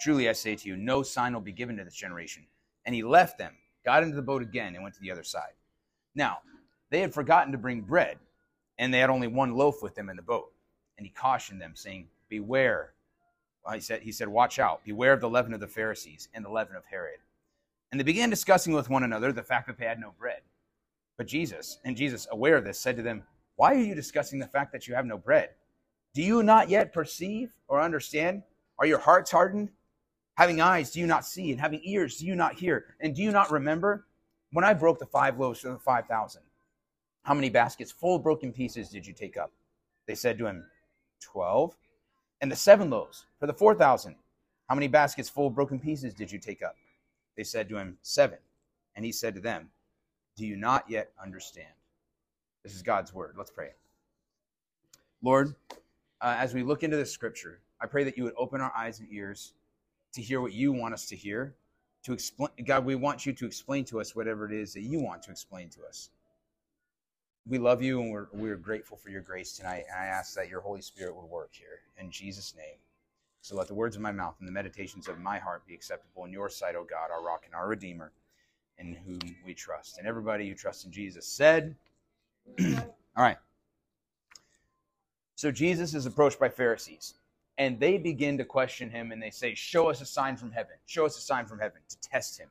Truly 0.00 0.30
I 0.30 0.32
say 0.32 0.56
to 0.56 0.68
you, 0.68 0.76
no 0.76 1.02
sign 1.02 1.34
will 1.34 1.42
be 1.42 1.52
given 1.52 1.76
to 1.76 1.84
this 1.84 1.94
generation. 1.94 2.46
And 2.86 2.94
he 2.94 3.02
left 3.02 3.36
them, 3.36 3.54
got 3.84 4.02
into 4.02 4.16
the 4.16 4.22
boat 4.22 4.40
again, 4.40 4.74
and 4.74 4.82
went 4.82 4.94
to 4.94 5.00
the 5.00 5.10
other 5.10 5.22
side. 5.22 5.52
Now, 6.14 6.38
they 6.88 7.00
had 7.00 7.12
forgotten 7.12 7.52
to 7.52 7.58
bring 7.58 7.82
bread, 7.82 8.18
and 8.78 8.92
they 8.92 8.98
had 8.98 9.10
only 9.10 9.28
one 9.28 9.54
loaf 9.54 9.82
with 9.82 9.94
them 9.94 10.08
in 10.08 10.16
the 10.16 10.22
boat. 10.22 10.52
And 10.96 11.06
he 11.06 11.12
cautioned 11.12 11.60
them, 11.60 11.72
saying, 11.74 12.08
Beware. 12.30 12.94
He 13.72 13.80
said, 13.80 14.02
he 14.02 14.12
said, 14.12 14.28
Watch 14.28 14.58
out, 14.58 14.84
beware 14.84 15.12
of 15.12 15.20
the 15.20 15.28
leaven 15.28 15.54
of 15.54 15.60
the 15.60 15.66
Pharisees 15.66 16.28
and 16.34 16.44
the 16.44 16.50
leaven 16.50 16.76
of 16.76 16.84
Herod. 16.86 17.20
And 17.90 18.00
they 18.00 18.04
began 18.04 18.30
discussing 18.30 18.72
with 18.72 18.90
one 18.90 19.04
another 19.04 19.32
the 19.32 19.42
fact 19.42 19.66
that 19.66 19.78
they 19.78 19.84
had 19.84 20.00
no 20.00 20.12
bread. 20.18 20.40
But 21.16 21.26
Jesus, 21.26 21.78
and 21.84 21.96
Jesus, 21.96 22.26
aware 22.30 22.56
of 22.56 22.64
this, 22.64 22.78
said 22.78 22.96
to 22.96 23.02
them, 23.02 23.24
Why 23.56 23.74
are 23.74 23.78
you 23.78 23.94
discussing 23.94 24.38
the 24.38 24.46
fact 24.46 24.72
that 24.72 24.88
you 24.88 24.94
have 24.94 25.06
no 25.06 25.18
bread? 25.18 25.50
Do 26.14 26.22
you 26.22 26.42
not 26.42 26.68
yet 26.68 26.92
perceive 26.92 27.52
or 27.68 27.80
understand? 27.80 28.42
Are 28.78 28.86
your 28.86 28.98
hearts 28.98 29.30
hardened? 29.30 29.70
Having 30.36 30.60
eyes, 30.60 30.90
do 30.90 31.00
you 31.00 31.06
not 31.06 31.26
see? 31.26 31.50
And 31.52 31.60
having 31.60 31.80
ears, 31.84 32.16
do 32.16 32.26
you 32.26 32.34
not 32.34 32.58
hear? 32.58 32.96
And 33.00 33.14
do 33.14 33.22
you 33.22 33.30
not 33.30 33.50
remember 33.50 34.06
when 34.52 34.64
I 34.64 34.72
broke 34.72 34.98
the 34.98 35.06
five 35.06 35.38
loaves 35.38 35.60
for 35.60 35.68
the 35.68 35.78
5,000? 35.78 36.42
How 37.24 37.34
many 37.34 37.50
baskets 37.50 37.92
full 37.92 38.16
of 38.16 38.22
broken 38.22 38.52
pieces 38.52 38.88
did 38.88 39.06
you 39.06 39.12
take 39.12 39.36
up? 39.36 39.52
They 40.06 40.14
said 40.14 40.38
to 40.38 40.46
him, 40.46 40.64
12. 41.20 41.76
And 42.40 42.50
the 42.50 42.56
seven 42.56 42.90
loaves 42.90 43.26
for 43.38 43.46
the 43.46 43.52
4,000? 43.52 44.14
How 44.68 44.74
many 44.74 44.88
baskets 44.88 45.28
full 45.28 45.48
of 45.48 45.54
broken 45.54 45.78
pieces 45.78 46.14
did 46.14 46.30
you 46.30 46.38
take 46.38 46.62
up? 46.62 46.76
They 47.36 47.44
said 47.44 47.68
to 47.68 47.76
him, 47.76 47.98
Seven. 48.02 48.38
And 48.96 49.04
he 49.04 49.12
said 49.12 49.34
to 49.34 49.40
them, 49.40 49.70
Do 50.36 50.46
you 50.46 50.56
not 50.56 50.84
yet 50.88 51.10
understand? 51.22 51.68
This 52.62 52.74
is 52.74 52.82
God's 52.82 53.12
word. 53.14 53.34
Let's 53.36 53.50
pray. 53.50 53.70
Lord, 55.22 55.54
uh, 56.20 56.36
as 56.38 56.54
we 56.54 56.62
look 56.62 56.82
into 56.82 56.96
this 56.96 57.12
scripture, 57.12 57.60
I 57.80 57.86
pray 57.86 58.04
that 58.04 58.16
you 58.16 58.24
would 58.24 58.34
open 58.36 58.60
our 58.60 58.72
eyes 58.76 59.00
and 59.00 59.08
ears 59.10 59.54
to 60.12 60.22
hear 60.22 60.40
what 60.40 60.52
you 60.52 60.72
want 60.72 60.94
us 60.94 61.06
to 61.06 61.16
hear. 61.16 61.54
To 62.04 62.12
explain, 62.12 62.50
God, 62.64 62.84
we 62.84 62.94
want 62.94 63.26
you 63.26 63.32
to 63.34 63.46
explain 63.46 63.84
to 63.86 64.00
us 64.00 64.16
whatever 64.16 64.46
it 64.46 64.52
is 64.52 64.72
that 64.74 64.82
you 64.82 65.00
want 65.00 65.22
to 65.24 65.30
explain 65.30 65.68
to 65.70 65.84
us. 65.84 66.10
We 67.46 67.58
love 67.58 67.82
you 67.82 68.00
and 68.00 68.10
we're, 68.10 68.26
we're 68.32 68.56
grateful 68.56 68.96
for 68.96 69.10
your 69.10 69.22
grace 69.22 69.56
tonight. 69.56 69.84
And 69.88 69.98
I 69.98 70.06
ask 70.06 70.34
that 70.34 70.48
your 70.48 70.60
Holy 70.60 70.82
Spirit 70.82 71.16
would 71.16 71.24
work 71.24 71.50
here 71.52 71.80
in 71.98 72.10
Jesus' 72.10 72.54
name. 72.56 72.78
So 73.42 73.56
let 73.56 73.68
the 73.68 73.74
words 73.74 73.96
of 73.96 74.02
my 74.02 74.12
mouth 74.12 74.36
and 74.38 74.46
the 74.46 74.52
meditations 74.52 75.08
of 75.08 75.18
my 75.18 75.38
heart 75.38 75.66
be 75.66 75.74
acceptable 75.74 76.24
in 76.26 76.32
your 76.32 76.50
sight, 76.50 76.74
O 76.74 76.84
God, 76.84 77.10
our 77.10 77.22
rock 77.22 77.44
and 77.46 77.54
our 77.54 77.68
redeemer, 77.68 78.12
in 78.78 78.94
whom 78.94 79.18
we 79.44 79.54
trust. 79.54 79.98
And 79.98 80.06
everybody 80.06 80.48
who 80.48 80.54
trusts 80.54 80.84
in 80.84 80.92
Jesus 80.92 81.26
said, 81.26 81.74
All 82.60 82.84
right. 83.16 83.38
So 85.36 85.50
Jesus 85.50 85.94
is 85.94 86.04
approached 86.04 86.38
by 86.38 86.50
Pharisees 86.50 87.14
and 87.56 87.78
they 87.78 87.98
begin 87.98 88.38
to 88.38 88.44
question 88.44 88.90
him 88.90 89.12
and 89.12 89.22
they 89.22 89.30
say, 89.30 89.54
Show 89.54 89.88
us 89.88 90.00
a 90.00 90.06
sign 90.06 90.36
from 90.36 90.50
heaven. 90.50 90.76
Show 90.86 91.06
us 91.06 91.16
a 91.16 91.20
sign 91.20 91.46
from 91.46 91.58
heaven 91.58 91.80
to 91.88 92.00
test 92.00 92.38
him. 92.38 92.48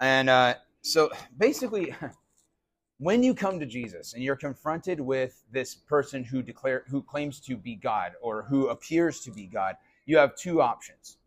And 0.00 0.28
uh, 0.28 0.54
so 0.82 1.10
basically, 1.38 1.94
when 2.98 3.22
you 3.22 3.34
come 3.34 3.60
to 3.60 3.66
Jesus 3.66 4.14
and 4.14 4.22
you're 4.22 4.36
confronted 4.36 5.00
with 5.00 5.42
this 5.52 5.74
person 5.74 6.24
who 6.24 6.42
declare 6.42 6.84
who 6.88 7.02
claims 7.02 7.40
to 7.40 7.56
be 7.56 7.74
God 7.74 8.12
or 8.22 8.42
who 8.42 8.68
appears 8.68 9.20
to 9.20 9.30
be 9.30 9.46
God, 9.46 9.76
you 10.06 10.16
have 10.16 10.34
two 10.36 10.62
options. 10.62 11.18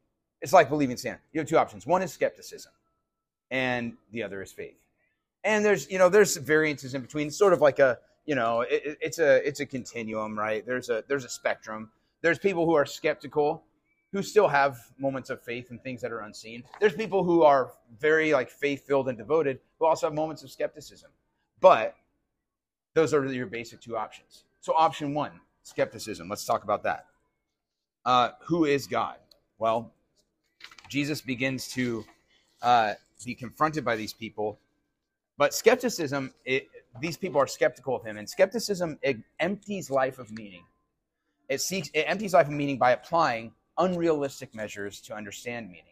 It's 0.41 0.53
like 0.53 0.69
believing 0.69 0.97
Santa. 0.97 1.19
You 1.31 1.41
have 1.41 1.47
two 1.47 1.57
options. 1.57 1.85
One 1.85 2.01
is 2.01 2.11
skepticism, 2.11 2.71
and 3.51 3.93
the 4.11 4.23
other 4.23 4.41
is 4.41 4.51
faith. 4.51 4.77
And 5.43 5.63
there's 5.63 5.89
you 5.91 5.99
know 5.99 6.09
there's 6.09 6.37
variances 6.37 6.95
in 6.95 7.01
between. 7.01 7.27
It's 7.27 7.37
sort 7.37 7.53
of 7.53 7.61
like 7.61 7.79
a 7.79 7.99
you 8.25 8.35
know 8.35 8.61
it, 8.61 8.97
it's 9.01 9.19
a 9.19 9.47
it's 9.47 9.59
a 9.59 9.65
continuum, 9.65 10.37
right? 10.37 10.65
There's 10.65 10.89
a 10.89 11.03
there's 11.07 11.25
a 11.25 11.29
spectrum. 11.29 11.91
There's 12.21 12.39
people 12.39 12.65
who 12.65 12.73
are 12.73 12.85
skeptical 12.85 13.63
who 14.11 14.23
still 14.23 14.47
have 14.47 14.79
moments 14.97 15.29
of 15.29 15.41
faith 15.43 15.69
and 15.69 15.81
things 15.83 16.01
that 16.01 16.11
are 16.11 16.21
unseen. 16.21 16.63
There's 16.79 16.93
people 16.95 17.23
who 17.23 17.43
are 17.43 17.73
very 17.99 18.33
like 18.33 18.49
faith 18.49 18.87
filled 18.87 19.07
and 19.07 19.17
devoted 19.17 19.59
who 19.77 19.85
also 19.85 20.07
have 20.07 20.15
moments 20.15 20.41
of 20.41 20.49
skepticism. 20.49 21.11
But 21.61 21.95
those 22.93 23.13
are 23.13 23.25
your 23.25 23.47
basic 23.47 23.81
two 23.81 23.97
options. 23.97 24.43
So 24.61 24.73
option 24.75 25.13
one, 25.13 25.31
skepticism. 25.63 26.29
Let's 26.29 26.45
talk 26.45 26.63
about 26.63 26.83
that. 26.83 27.05
Uh, 28.05 28.29
who 28.41 28.65
is 28.65 28.87
God? 28.87 29.17
Well, 29.57 29.91
Jesus 30.87 31.21
begins 31.21 31.67
to 31.69 32.05
uh, 32.61 32.93
be 33.25 33.35
confronted 33.35 33.85
by 33.85 33.95
these 33.95 34.13
people, 34.13 34.59
but 35.37 35.53
skepticism. 35.53 36.33
It, 36.45 36.67
these 36.99 37.17
people 37.17 37.39
are 37.39 37.47
skeptical 37.47 37.95
of 37.95 38.03
him, 38.03 38.17
and 38.17 38.27
skepticism 38.27 38.97
empties 39.39 39.89
life 39.89 40.17
of 40.17 40.31
meaning. 40.31 40.63
It 41.49 41.61
seeks 41.61 41.89
it 41.93 42.01
empties 42.01 42.33
life 42.33 42.47
of 42.47 42.53
meaning 42.53 42.77
by 42.77 42.91
applying 42.91 43.53
unrealistic 43.77 44.55
measures 44.55 45.01
to 45.01 45.15
understand 45.15 45.67
meaning. 45.67 45.85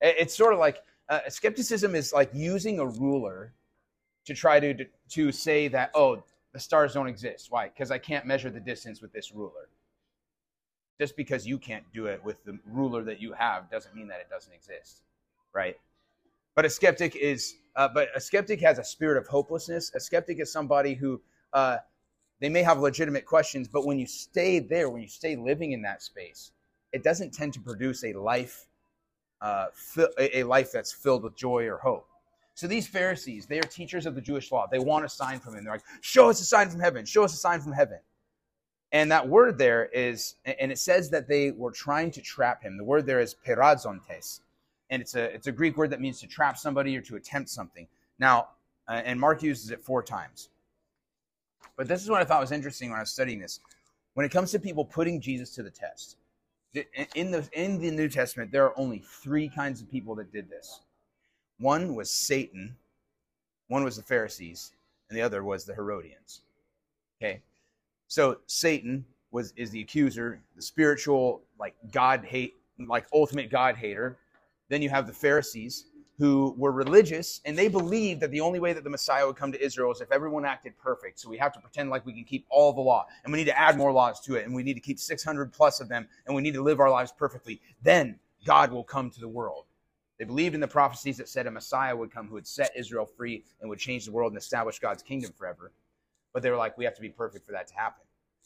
It's 0.00 0.34
sort 0.34 0.52
of 0.52 0.58
like 0.58 0.78
uh, 1.08 1.20
skepticism 1.28 1.94
is 1.94 2.12
like 2.12 2.30
using 2.32 2.78
a 2.78 2.86
ruler 2.86 3.52
to 4.26 4.34
try 4.34 4.60
to 4.60 4.86
to 5.10 5.32
say 5.32 5.68
that 5.68 5.90
oh 5.94 6.22
the 6.52 6.60
stars 6.60 6.94
don't 6.94 7.08
exist. 7.08 7.46
Why? 7.50 7.68
Because 7.68 7.90
I 7.90 7.98
can't 7.98 8.26
measure 8.26 8.50
the 8.50 8.60
distance 8.60 9.00
with 9.00 9.12
this 9.12 9.32
ruler. 9.32 9.68
Just 10.98 11.16
because 11.16 11.46
you 11.46 11.58
can't 11.58 11.84
do 11.94 12.06
it 12.06 12.22
with 12.24 12.44
the 12.44 12.58
ruler 12.66 13.02
that 13.04 13.20
you 13.20 13.32
have 13.32 13.70
doesn't 13.70 13.94
mean 13.94 14.08
that 14.08 14.20
it 14.20 14.28
doesn't 14.28 14.52
exist, 14.52 15.02
right? 15.54 15.76
But 16.54 16.64
a 16.64 16.70
skeptic 16.70 17.16
is, 17.16 17.54
uh, 17.76 17.88
but 17.88 18.08
a 18.14 18.20
skeptic 18.20 18.60
has 18.60 18.78
a 18.78 18.84
spirit 18.84 19.16
of 19.16 19.26
hopelessness. 19.26 19.92
A 19.94 20.00
skeptic 20.00 20.40
is 20.40 20.52
somebody 20.52 20.94
who 20.94 21.22
uh, 21.52 21.78
they 22.40 22.48
may 22.48 22.62
have 22.62 22.80
legitimate 22.80 23.24
questions, 23.24 23.68
but 23.68 23.86
when 23.86 23.98
you 23.98 24.06
stay 24.06 24.58
there, 24.58 24.90
when 24.90 25.00
you 25.00 25.08
stay 25.08 25.36
living 25.36 25.72
in 25.72 25.82
that 25.82 26.02
space, 26.02 26.52
it 26.92 27.02
doesn't 27.02 27.32
tend 27.32 27.54
to 27.54 27.60
produce 27.60 28.04
a 28.04 28.12
life, 28.12 28.66
uh, 29.40 29.66
a 30.18 30.42
life 30.42 30.72
that's 30.72 30.92
filled 30.92 31.22
with 31.22 31.36
joy 31.36 31.66
or 31.66 31.78
hope. 31.78 32.09
So 32.60 32.66
these 32.66 32.86
Pharisees, 32.86 33.46
they 33.46 33.58
are 33.58 33.62
teachers 33.62 34.04
of 34.04 34.14
the 34.14 34.20
Jewish 34.20 34.52
law. 34.52 34.66
They 34.70 34.78
want 34.78 35.06
a 35.06 35.08
sign 35.08 35.40
from 35.40 35.54
him. 35.54 35.64
They're 35.64 35.72
like, 35.72 35.82
show 36.02 36.28
us 36.28 36.42
a 36.42 36.44
sign 36.44 36.68
from 36.68 36.78
heaven. 36.78 37.06
Show 37.06 37.24
us 37.24 37.32
a 37.32 37.38
sign 37.38 37.62
from 37.62 37.72
heaven. 37.72 38.00
And 38.92 39.10
that 39.10 39.26
word 39.26 39.56
there 39.56 39.86
is, 39.94 40.34
and 40.44 40.70
it 40.70 40.78
says 40.78 41.08
that 41.08 41.26
they 41.26 41.52
were 41.52 41.70
trying 41.70 42.10
to 42.10 42.20
trap 42.20 42.62
him. 42.62 42.76
The 42.76 42.84
word 42.84 43.06
there 43.06 43.18
is 43.18 43.34
perazontes. 43.34 44.40
And 44.90 45.00
it's 45.00 45.14
a, 45.14 45.34
it's 45.34 45.46
a 45.46 45.52
Greek 45.52 45.78
word 45.78 45.88
that 45.88 46.02
means 46.02 46.20
to 46.20 46.26
trap 46.26 46.58
somebody 46.58 46.94
or 46.98 47.00
to 47.00 47.16
attempt 47.16 47.48
something. 47.48 47.88
Now, 48.18 48.48
uh, 48.86 49.00
and 49.06 49.18
Mark 49.18 49.42
uses 49.42 49.70
it 49.70 49.80
four 49.80 50.02
times. 50.02 50.50
But 51.78 51.88
this 51.88 52.02
is 52.02 52.10
what 52.10 52.20
I 52.20 52.26
thought 52.26 52.42
was 52.42 52.52
interesting 52.52 52.90
when 52.90 52.98
I 52.98 53.02
was 53.02 53.10
studying 53.10 53.38
this. 53.38 53.60
When 54.12 54.26
it 54.26 54.32
comes 54.32 54.50
to 54.50 54.58
people 54.58 54.84
putting 54.84 55.18
Jesus 55.18 55.54
to 55.54 55.62
the 55.62 55.70
test, 55.70 56.18
in 57.14 57.30
the 57.30 57.48
in 57.54 57.80
the 57.80 57.90
New 57.90 58.10
Testament, 58.10 58.52
there 58.52 58.66
are 58.66 58.78
only 58.78 59.02
three 59.22 59.48
kinds 59.48 59.80
of 59.80 59.90
people 59.90 60.14
that 60.16 60.30
did 60.30 60.50
this. 60.50 60.80
One 61.60 61.94
was 61.94 62.10
Satan, 62.10 62.76
one 63.68 63.84
was 63.84 63.96
the 63.96 64.02
Pharisees, 64.02 64.72
and 65.08 65.18
the 65.18 65.22
other 65.22 65.44
was 65.44 65.64
the 65.64 65.74
Herodians. 65.74 66.42
Okay, 67.20 67.42
so 68.08 68.38
Satan 68.46 69.04
was 69.30 69.52
is 69.56 69.70
the 69.70 69.80
accuser, 69.80 70.40
the 70.56 70.62
spiritual 70.62 71.42
like 71.58 71.74
God 71.92 72.24
hate, 72.24 72.56
like 72.78 73.06
ultimate 73.12 73.50
God 73.50 73.76
hater. 73.76 74.16
Then 74.68 74.82
you 74.82 74.88
have 74.88 75.06
the 75.06 75.12
Pharisees, 75.12 75.86
who 76.20 76.54
were 76.58 76.70
religious 76.70 77.40
and 77.46 77.56
they 77.56 77.66
believed 77.66 78.20
that 78.20 78.30
the 78.30 78.42
only 78.42 78.60
way 78.60 78.74
that 78.74 78.84
the 78.84 78.90
Messiah 78.90 79.26
would 79.26 79.36
come 79.36 79.50
to 79.50 79.64
Israel 79.64 79.90
is 79.90 80.02
if 80.02 80.12
everyone 80.12 80.44
acted 80.44 80.76
perfect. 80.78 81.18
So 81.18 81.30
we 81.30 81.38
have 81.38 81.50
to 81.54 81.60
pretend 81.60 81.88
like 81.88 82.04
we 82.04 82.12
can 82.12 82.24
keep 82.24 82.44
all 82.50 82.74
the 82.74 82.80
law 82.82 83.06
and 83.24 83.32
we 83.32 83.38
need 83.38 83.46
to 83.46 83.58
add 83.58 83.78
more 83.78 83.90
laws 83.90 84.20
to 84.20 84.34
it 84.34 84.44
and 84.44 84.54
we 84.54 84.62
need 84.62 84.74
to 84.74 84.80
keep 84.80 84.98
600 84.98 85.50
plus 85.50 85.80
of 85.80 85.88
them 85.88 86.06
and 86.26 86.36
we 86.36 86.42
need 86.42 86.52
to 86.52 86.62
live 86.62 86.78
our 86.78 86.90
lives 86.90 87.10
perfectly. 87.10 87.58
Then 87.82 88.18
God 88.44 88.70
will 88.70 88.84
come 88.84 89.08
to 89.08 89.18
the 89.18 89.28
world. 89.28 89.64
They 90.20 90.26
believed 90.26 90.54
in 90.54 90.60
the 90.60 90.68
prophecies 90.68 91.16
that 91.16 91.30
said 91.30 91.46
a 91.46 91.50
Messiah 91.50 91.96
would 91.96 92.12
come 92.12 92.28
who 92.28 92.34
would 92.34 92.46
set 92.46 92.76
Israel 92.76 93.06
free 93.06 93.42
and 93.58 93.70
would 93.70 93.78
change 93.78 94.04
the 94.04 94.12
world 94.12 94.32
and 94.32 94.38
establish 94.38 94.78
God's 94.78 95.02
kingdom 95.02 95.32
forever. 95.32 95.72
But 96.34 96.42
they 96.42 96.50
were 96.50 96.58
like, 96.58 96.76
we 96.76 96.84
have 96.84 96.94
to 96.96 97.00
be 97.00 97.08
perfect 97.08 97.46
for 97.46 97.52
that 97.52 97.68
to 97.68 97.74
happen. 97.74 98.04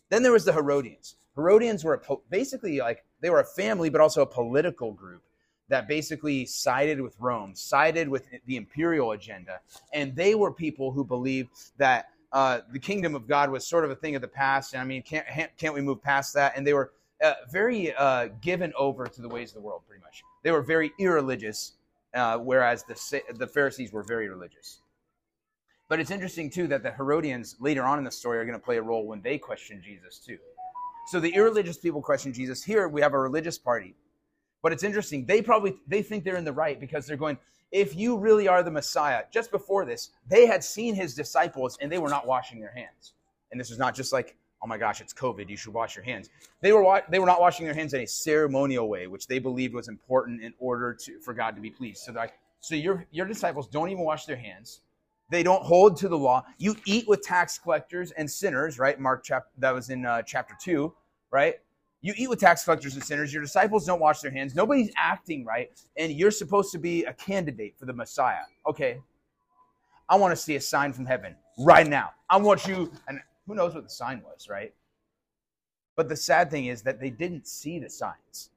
Then 0.08 0.22
there 0.22 0.30
was 0.30 0.44
the 0.44 0.52
Herodians. 0.52 1.16
Herodians 1.34 1.82
were 1.82 2.00
basically 2.30 2.78
like, 2.78 3.04
they 3.20 3.28
were 3.28 3.40
a 3.40 3.44
family, 3.44 3.90
but 3.90 4.00
also 4.00 4.22
a 4.22 4.26
political 4.26 4.92
group 4.92 5.24
that 5.68 5.88
basically 5.88 6.46
sided 6.46 7.00
with 7.00 7.16
Rome, 7.18 7.56
sided 7.56 8.08
with 8.08 8.28
the 8.46 8.56
imperial 8.56 9.10
agenda. 9.10 9.58
And 9.92 10.14
they 10.14 10.36
were 10.36 10.52
people 10.52 10.92
who 10.92 11.02
believed 11.04 11.50
that 11.78 12.10
uh, 12.30 12.60
the 12.70 12.78
kingdom 12.78 13.16
of 13.16 13.26
God 13.26 13.50
was 13.50 13.66
sort 13.66 13.84
of 13.84 13.90
a 13.90 13.96
thing 13.96 14.14
of 14.14 14.22
the 14.22 14.28
past. 14.28 14.74
And 14.74 14.80
I 14.80 14.84
mean, 14.84 15.02
can't, 15.02 15.26
can't 15.56 15.74
we 15.74 15.80
move 15.80 16.00
past 16.00 16.34
that? 16.34 16.52
And 16.56 16.64
they 16.64 16.72
were 16.72 16.92
uh, 17.22 17.34
very 17.50 17.94
uh, 17.94 18.28
given 18.40 18.72
over 18.76 19.06
to 19.06 19.22
the 19.22 19.28
ways 19.28 19.50
of 19.50 19.54
the 19.54 19.60
world, 19.60 19.82
pretty 19.86 20.02
much. 20.02 20.22
They 20.42 20.50
were 20.50 20.62
very 20.62 20.92
irreligious, 20.98 21.72
uh, 22.14 22.38
whereas 22.38 22.84
the, 22.84 23.22
the 23.34 23.46
Pharisees 23.46 23.92
were 23.92 24.02
very 24.02 24.28
religious. 24.28 24.80
But 25.88 26.00
it's 26.00 26.10
interesting, 26.10 26.50
too, 26.50 26.66
that 26.68 26.82
the 26.82 26.92
Herodians 26.92 27.56
later 27.60 27.84
on 27.84 27.98
in 27.98 28.04
the 28.04 28.10
story 28.10 28.38
are 28.38 28.44
going 28.44 28.58
to 28.58 28.64
play 28.64 28.78
a 28.78 28.82
role 28.82 29.06
when 29.06 29.20
they 29.20 29.38
question 29.38 29.82
Jesus, 29.84 30.18
too. 30.18 30.38
So 31.08 31.20
the 31.20 31.34
irreligious 31.34 31.76
people 31.76 32.00
question 32.00 32.32
Jesus. 32.32 32.64
Here 32.64 32.88
we 32.88 33.02
have 33.02 33.12
a 33.12 33.18
religious 33.18 33.58
party. 33.58 33.94
But 34.62 34.72
it's 34.72 34.82
interesting. 34.82 35.26
They 35.26 35.42
probably 35.42 35.76
they 35.86 36.00
think 36.00 36.24
they're 36.24 36.36
in 36.38 36.44
the 36.44 36.52
right 36.52 36.80
because 36.80 37.06
they're 37.06 37.18
going, 37.18 37.36
if 37.70 37.94
you 37.94 38.16
really 38.16 38.48
are 38.48 38.62
the 38.62 38.70
Messiah, 38.70 39.24
just 39.30 39.50
before 39.50 39.84
this, 39.84 40.10
they 40.26 40.46
had 40.46 40.64
seen 40.64 40.94
his 40.94 41.14
disciples 41.14 41.76
and 41.80 41.92
they 41.92 41.98
were 41.98 42.08
not 42.08 42.26
washing 42.26 42.60
their 42.60 42.72
hands. 42.74 43.12
And 43.50 43.60
this 43.60 43.70
is 43.70 43.78
not 43.78 43.94
just 43.94 44.12
like, 44.12 44.36
oh 44.64 44.66
my 44.66 44.78
gosh, 44.78 45.02
it's 45.02 45.12
COVID, 45.12 45.50
you 45.50 45.56
should 45.56 45.74
wash 45.74 45.94
your 45.94 46.04
hands. 46.04 46.30
They 46.62 46.72
were 46.72 47.02
they 47.10 47.18
were 47.18 47.26
not 47.26 47.40
washing 47.40 47.66
their 47.66 47.74
hands 47.74 47.92
in 47.92 48.00
a 48.00 48.06
ceremonial 48.06 48.88
way, 48.88 49.06
which 49.06 49.26
they 49.26 49.38
believed 49.38 49.74
was 49.74 49.88
important 49.88 50.42
in 50.42 50.54
order 50.58 50.94
to 51.04 51.20
for 51.20 51.34
God 51.34 51.54
to 51.56 51.60
be 51.60 51.70
pleased. 51.70 51.98
So 51.98 52.12
like, 52.12 52.32
so 52.60 52.74
your 52.74 53.04
your 53.10 53.26
disciples 53.26 53.68
don't 53.68 53.90
even 53.90 54.04
wash 54.04 54.24
their 54.24 54.36
hands. 54.36 54.80
They 55.30 55.42
don't 55.42 55.62
hold 55.62 55.96
to 55.98 56.08
the 56.08 56.18
law. 56.18 56.44
You 56.58 56.76
eat 56.86 57.06
with 57.06 57.22
tax 57.22 57.58
collectors 57.58 58.12
and 58.12 58.30
sinners, 58.30 58.78
right? 58.78 58.98
Mark 58.98 59.22
chapter 59.24 59.50
that 59.58 59.74
was 59.74 59.90
in 59.90 60.06
uh, 60.06 60.22
chapter 60.22 60.54
two, 60.60 60.94
right? 61.30 61.56
You 62.00 62.14
eat 62.16 62.28
with 62.28 62.40
tax 62.40 62.64
collectors 62.64 62.94
and 62.94 63.04
sinners. 63.04 63.32
Your 63.32 63.42
disciples 63.42 63.86
don't 63.86 64.00
wash 64.00 64.20
their 64.20 64.30
hands. 64.30 64.54
Nobody's 64.54 64.92
acting 64.96 65.44
right, 65.44 65.70
and 65.96 66.12
you're 66.12 66.30
supposed 66.30 66.72
to 66.72 66.78
be 66.78 67.04
a 67.04 67.12
candidate 67.14 67.74
for 67.78 67.84
the 67.84 67.92
Messiah. 67.92 68.44
Okay, 68.66 69.00
I 70.08 70.16
want 70.16 70.32
to 70.32 70.36
see 70.36 70.56
a 70.56 70.60
sign 70.60 70.94
from 70.94 71.04
heaven 71.04 71.34
right 71.58 71.86
now. 71.86 72.10
I 72.30 72.38
want 72.38 72.66
you, 72.66 72.90
and 73.08 73.20
who 73.46 73.54
knows 73.54 73.74
what 73.74 73.84
the 73.84 73.90
sign 73.90 74.22
was, 74.22 74.48
right? 74.48 74.72
But 75.96 76.08
the 76.08 76.16
sad 76.16 76.50
thing 76.50 76.66
is 76.66 76.82
that 76.82 77.00
they 77.00 77.10
didn't 77.10 77.46
see 77.46 77.78
the 77.78 77.90
signs. 77.90 78.50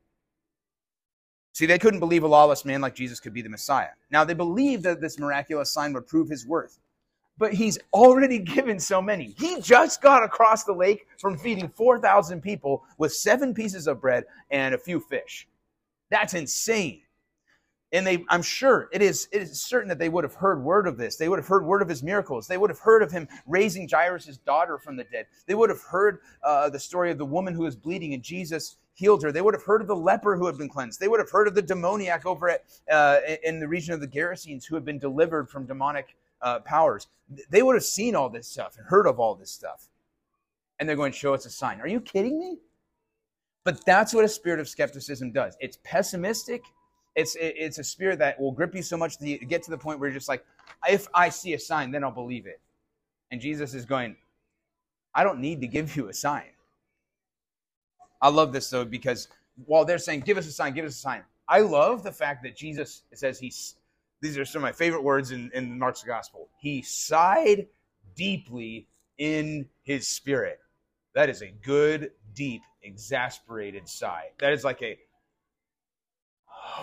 See, 1.53 1.65
they 1.65 1.79
couldn't 1.79 1.99
believe 1.99 2.23
a 2.23 2.27
lawless 2.27 2.65
man 2.65 2.81
like 2.81 2.93
Jesus 2.93 3.19
could 3.19 3.33
be 3.33 3.41
the 3.41 3.49
Messiah. 3.49 3.89
Now, 4.11 4.23
they 4.23 4.35
believed 4.35 4.83
that 4.83 5.01
this 5.01 5.17
miraculous 5.17 5.71
sign 5.71 5.93
would 5.93 6.07
prove 6.07 6.29
his 6.29 6.45
worth. 6.45 6.79
But 7.39 7.53
he's 7.53 7.79
already 7.93 8.39
given 8.55 8.79
so 8.79 9.01
many. 9.01 9.35
He 9.37 9.59
just 9.61 10.01
got 10.01 10.23
across 10.23 10.63
the 10.63 10.73
lake 10.73 11.07
from 11.19 11.37
feeding 11.37 11.69
4,000 11.69 12.41
people 12.41 12.83
with 12.97 13.13
seven 13.13 13.53
pieces 13.53 13.87
of 13.87 14.01
bread 14.01 14.25
and 14.51 14.75
a 14.75 14.77
few 14.77 14.99
fish. 14.99 15.47
That's 16.09 16.33
insane. 16.33 17.01
And 17.93 18.05
they, 18.05 18.25
I'm 18.29 18.41
sure 18.41 18.89
it 18.91 19.01
is, 19.01 19.29
it 19.31 19.41
is 19.43 19.61
certain 19.61 19.87
that 19.89 19.97
they 19.97 20.09
would 20.09 20.25
have 20.25 20.33
heard 20.33 20.61
word 20.61 20.87
of 20.87 20.97
this. 20.97 21.15
They 21.15 21.29
would 21.29 21.39
have 21.39 21.47
heard 21.47 21.65
word 21.65 21.81
of 21.81 21.87
his 21.87 22.03
miracles. 22.03 22.45
They 22.45 22.57
would 22.57 22.69
have 22.69 22.79
heard 22.79 23.01
of 23.01 23.11
him 23.11 23.29
raising 23.45 23.87
Jairus' 23.87 24.37
daughter 24.37 24.77
from 24.77 24.97
the 24.97 25.05
dead. 25.05 25.27
They 25.45 25.55
would 25.55 25.69
have 25.69 25.81
heard 25.81 26.19
uh, 26.43 26.69
the 26.69 26.79
story 26.79 27.11
of 27.11 27.17
the 27.17 27.25
woman 27.25 27.53
who 27.53 27.63
was 27.63 27.77
bleeding 27.77 28.13
and 28.13 28.21
Jesus 28.21 28.75
healed 28.93 29.23
her. 29.23 29.31
They 29.31 29.41
would 29.41 29.53
have 29.53 29.63
heard 29.63 29.81
of 29.81 29.87
the 29.87 29.95
leper 29.95 30.35
who 30.35 30.47
had 30.47 30.57
been 30.57 30.67
cleansed. 30.67 30.99
They 30.99 31.07
would 31.07 31.19
have 31.19 31.29
heard 31.29 31.47
of 31.47 31.55
the 31.55 31.61
demoniac 31.61 32.25
over 32.25 32.49
at, 32.49 32.65
uh, 32.91 33.19
in 33.43 33.59
the 33.59 33.67
region 33.67 33.93
of 33.93 34.01
the 34.01 34.07
Gerasenes 34.07 34.65
who 34.65 34.75
had 34.75 34.83
been 34.83 34.99
delivered 34.99 35.49
from 35.49 35.65
demonic 35.65 36.17
uh, 36.41 36.59
powers. 36.59 37.07
They 37.49 37.63
would 37.63 37.75
have 37.75 37.83
seen 37.83 38.15
all 38.15 38.29
this 38.29 38.47
stuff 38.47 38.75
and 38.77 38.85
heard 38.85 39.07
of 39.07 39.19
all 39.19 39.35
this 39.35 39.51
stuff. 39.51 39.87
And 40.79 40.89
they're 40.89 40.95
going 40.95 41.11
to 41.11 41.17
show 41.17 41.33
us 41.33 41.45
a 41.45 41.49
sign. 41.49 41.79
Are 41.79 41.87
you 41.87 42.01
kidding 42.01 42.37
me? 42.39 42.57
But 43.63 43.85
that's 43.85 44.13
what 44.13 44.23
a 44.23 44.29
spirit 44.29 44.59
of 44.59 44.67
skepticism 44.67 45.31
does. 45.31 45.55
It's 45.59 45.77
pessimistic. 45.83 46.63
It's, 47.17 47.35
it's 47.39 47.79
a 47.79 47.83
spirit 47.83 48.19
that 48.19 48.39
will 48.39 48.53
grip 48.53 48.73
you 48.75 48.81
so 48.81 48.95
much 48.95 49.17
that 49.17 49.27
you 49.27 49.39
get 49.39 49.63
to 49.63 49.71
the 49.71 49.77
point 49.77 49.99
where 49.99 50.07
you're 50.07 50.17
just 50.17 50.29
like, 50.29 50.45
if 50.87 51.07
I 51.13 51.29
see 51.29 51.53
a 51.55 51.59
sign, 51.59 51.91
then 51.91 52.03
I'll 52.03 52.11
believe 52.11 52.45
it. 52.45 52.61
And 53.31 53.41
Jesus 53.41 53.73
is 53.73 53.85
going, 53.85 54.15
I 55.13 55.23
don't 55.23 55.39
need 55.39 55.59
to 55.61 55.67
give 55.67 55.95
you 55.95 56.09
a 56.09 56.13
sign. 56.13 56.51
I 58.21 58.29
love 58.29 58.53
this 58.53 58.69
though 58.69 58.85
because 58.85 59.27
while 59.65 59.85
they're 59.85 59.97
saying, 59.97 60.21
"Give 60.21 60.37
us 60.37 60.47
a 60.47 60.51
sign, 60.51 60.73
give 60.73 60.85
us 60.85 60.93
a 60.93 60.99
sign," 60.99 61.23
I 61.47 61.61
love 61.61 62.03
the 62.03 62.11
fact 62.11 62.43
that 62.43 62.55
Jesus 62.55 63.03
says 63.13 63.39
he's. 63.39 63.75
These 64.21 64.37
are 64.37 64.45
some 64.45 64.59
of 64.59 64.63
my 64.63 64.71
favorite 64.71 65.03
words 65.03 65.31
in, 65.31 65.51
in 65.53 65.77
Mark's 65.77 66.03
gospel. 66.03 66.49
He 66.59 66.81
sighed 66.81 67.67
deeply 68.15 68.87
in 69.19 69.69
his 69.83 70.07
spirit. 70.07 70.59
That 71.13 71.29
is 71.29 71.43
a 71.43 71.51
good, 71.63 72.11
deep, 72.33 72.61
exasperated 72.81 73.87
sigh. 73.87 74.29
That 74.39 74.53
is 74.53 74.63
like 74.63 74.81
a. 74.81 74.97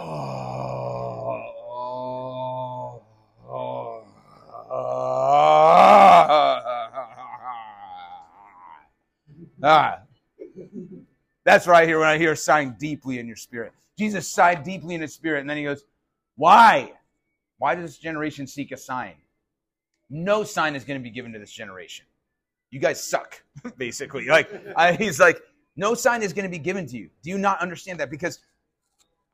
ah, 9.63 10.01
that's 11.45 11.69
I 11.69 11.87
hear 11.87 11.99
when 11.99 12.09
I 12.09 12.19
hear 12.19 12.35
sighing 12.35 12.77
deeply 12.79 13.19
in 13.19 13.27
your 13.27 13.37
spirit. 13.37 13.73
Jesus 13.99 14.29
sighed 14.29 14.65
deeply 14.65 14.95
in 14.95 15.01
his 15.01 15.13
spirit, 15.13 15.41
and 15.41 15.51
then 15.51 15.57
he 15.57 15.65
goes, 15.65 15.85
Why? 16.37 16.93
Why 17.59 17.75
does 17.75 17.91
this 17.91 17.99
generation 17.99 18.47
seek 18.47 18.73
a 18.73 18.77
sign? 18.77 19.15
No 20.11 20.45
sign 20.45 20.75
is 20.75 20.85
going 20.85 20.99
to 20.99 21.03
be 21.03 21.11
given 21.11 21.33
to 21.33 21.39
this 21.39 21.53
generation. 21.53 22.07
You 22.71 22.81
guys 22.81 23.03
suck, 23.03 23.43
basically. 23.77 24.27
Like 24.27 24.51
I, 24.77 24.95
he's 24.95 25.21
like, 25.21 25.41
no 25.77 25.95
sign 25.95 26.23
is 26.23 26.33
going 26.33 26.45
to 26.45 26.51
be 26.51 26.59
given 26.59 26.87
to 26.87 26.97
you. 26.97 27.11
Do 27.23 27.31
you 27.31 27.39
not 27.39 27.61
understand 27.61 28.01
that? 28.01 28.11
Because 28.11 28.41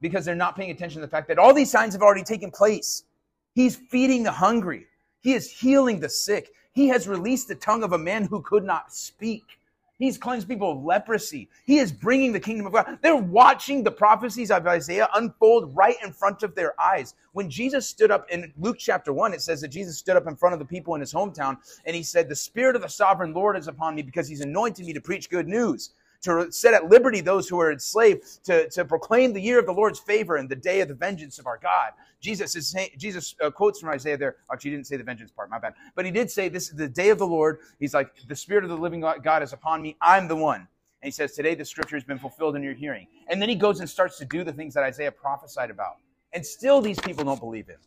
because 0.00 0.24
they're 0.24 0.34
not 0.34 0.56
paying 0.56 0.70
attention 0.70 1.00
to 1.00 1.06
the 1.06 1.10
fact 1.10 1.28
that 1.28 1.38
all 1.38 1.54
these 1.54 1.70
signs 1.70 1.94
have 1.94 2.02
already 2.02 2.24
taken 2.24 2.50
place. 2.50 3.04
He's 3.54 3.76
feeding 3.76 4.22
the 4.22 4.32
hungry. 4.32 4.86
He 5.20 5.34
is 5.34 5.50
healing 5.50 6.00
the 6.00 6.08
sick. 6.08 6.52
He 6.72 6.88
has 6.88 7.08
released 7.08 7.48
the 7.48 7.54
tongue 7.54 7.82
of 7.82 7.92
a 7.92 7.98
man 7.98 8.24
who 8.24 8.42
could 8.42 8.64
not 8.64 8.92
speak. 8.92 9.42
He's 9.98 10.16
cleansed 10.16 10.48
people 10.48 10.72
of 10.72 10.82
leprosy. 10.82 11.50
He 11.66 11.76
is 11.76 11.92
bringing 11.92 12.32
the 12.32 12.40
kingdom 12.40 12.66
of 12.66 12.72
God. 12.72 12.98
They're 13.02 13.16
watching 13.16 13.82
the 13.84 13.90
prophecies 13.90 14.50
of 14.50 14.66
Isaiah 14.66 15.10
unfold 15.14 15.76
right 15.76 15.96
in 16.02 16.10
front 16.10 16.42
of 16.42 16.54
their 16.54 16.80
eyes. 16.80 17.14
When 17.32 17.50
Jesus 17.50 17.86
stood 17.86 18.10
up 18.10 18.24
in 18.30 18.50
Luke 18.58 18.78
chapter 18.78 19.12
1, 19.12 19.34
it 19.34 19.42
says 19.42 19.60
that 19.60 19.68
Jesus 19.68 19.98
stood 19.98 20.16
up 20.16 20.26
in 20.26 20.36
front 20.36 20.54
of 20.54 20.58
the 20.58 20.64
people 20.64 20.94
in 20.94 21.02
his 21.02 21.12
hometown 21.12 21.58
and 21.84 21.94
he 21.94 22.02
said, 22.02 22.30
The 22.30 22.34
Spirit 22.36 22.76
of 22.76 22.82
the 22.82 22.88
sovereign 22.88 23.34
Lord 23.34 23.58
is 23.58 23.68
upon 23.68 23.94
me 23.94 24.00
because 24.00 24.26
he's 24.26 24.40
anointed 24.40 24.86
me 24.86 24.94
to 24.94 25.02
preach 25.02 25.28
good 25.28 25.46
news 25.46 25.90
to 26.22 26.50
set 26.52 26.74
at 26.74 26.88
liberty 26.88 27.20
those 27.20 27.48
who 27.48 27.59
are 27.59 27.72
enslaved, 27.72 28.44
to, 28.44 28.68
to 28.70 28.85
proclaim 28.85 29.33
the 29.33 29.40
year 29.40 29.59
of 29.59 29.66
the 29.66 29.72
Lord's 29.72 29.98
favor 29.98 30.37
and 30.37 30.48
the 30.48 30.56
day 30.56 30.80
of 30.80 30.88
the 30.88 30.94
vengeance 30.94 31.38
of 31.38 31.46
our 31.46 31.59
God. 31.59 31.92
Jesus 32.20 32.54
is 32.54 32.68
saying, 32.68 32.90
Jesus 32.98 33.35
uh, 33.42 33.50
quotes 33.50 33.80
from 33.80 33.88
Isaiah 33.88 34.18
there. 34.18 34.37
Actually, 34.52 34.72
he 34.72 34.76
didn't 34.76 34.87
say 34.87 34.96
the 34.96 35.04
vengeance 35.04 35.30
part, 35.30 35.48
my 35.48 35.59
bad. 35.59 35.74
But 35.94 36.04
he 36.04 36.11
did 36.11 36.30
say, 36.30 36.48
This 36.48 36.68
is 36.68 36.76
the 36.76 36.88
day 36.88 37.09
of 37.09 37.18
the 37.18 37.26
Lord. 37.26 37.61
He's 37.78 37.94
like, 37.94 38.14
The 38.28 38.37
Spirit 38.37 38.64
of 38.64 38.70
the 38.70 38.76
living 38.76 39.00
God 39.00 39.42
is 39.42 39.52
upon 39.52 39.80
me. 39.80 39.96
I'm 40.00 40.28
the 40.28 40.37
one. 40.37 40.61
And 41.02 41.09
he 41.09 41.11
says, 41.11 41.33
Today 41.33 41.54
the 41.54 41.64
scripture 41.64 41.96
has 41.96 42.04
been 42.04 42.18
fulfilled 42.18 42.56
in 42.56 42.62
your 42.62 42.74
hearing. 42.74 43.06
And 43.28 43.40
then 43.40 43.48
he 43.48 43.54
goes 43.54 43.80
and 43.80 43.88
starts 43.88 44.18
to 44.18 44.26
do 44.26 44.44
the 44.44 44.52
things 44.52 44.74
that 44.74 44.85
Isaiah 44.85 45.12
prophesied 45.12 45.70
about. 45.70 45.96
And 46.33 46.44
still 46.44 46.83
these 46.83 47.00
people 47.00 47.24
don't 47.24 47.40
believe 47.40 47.66
him. 47.66 47.80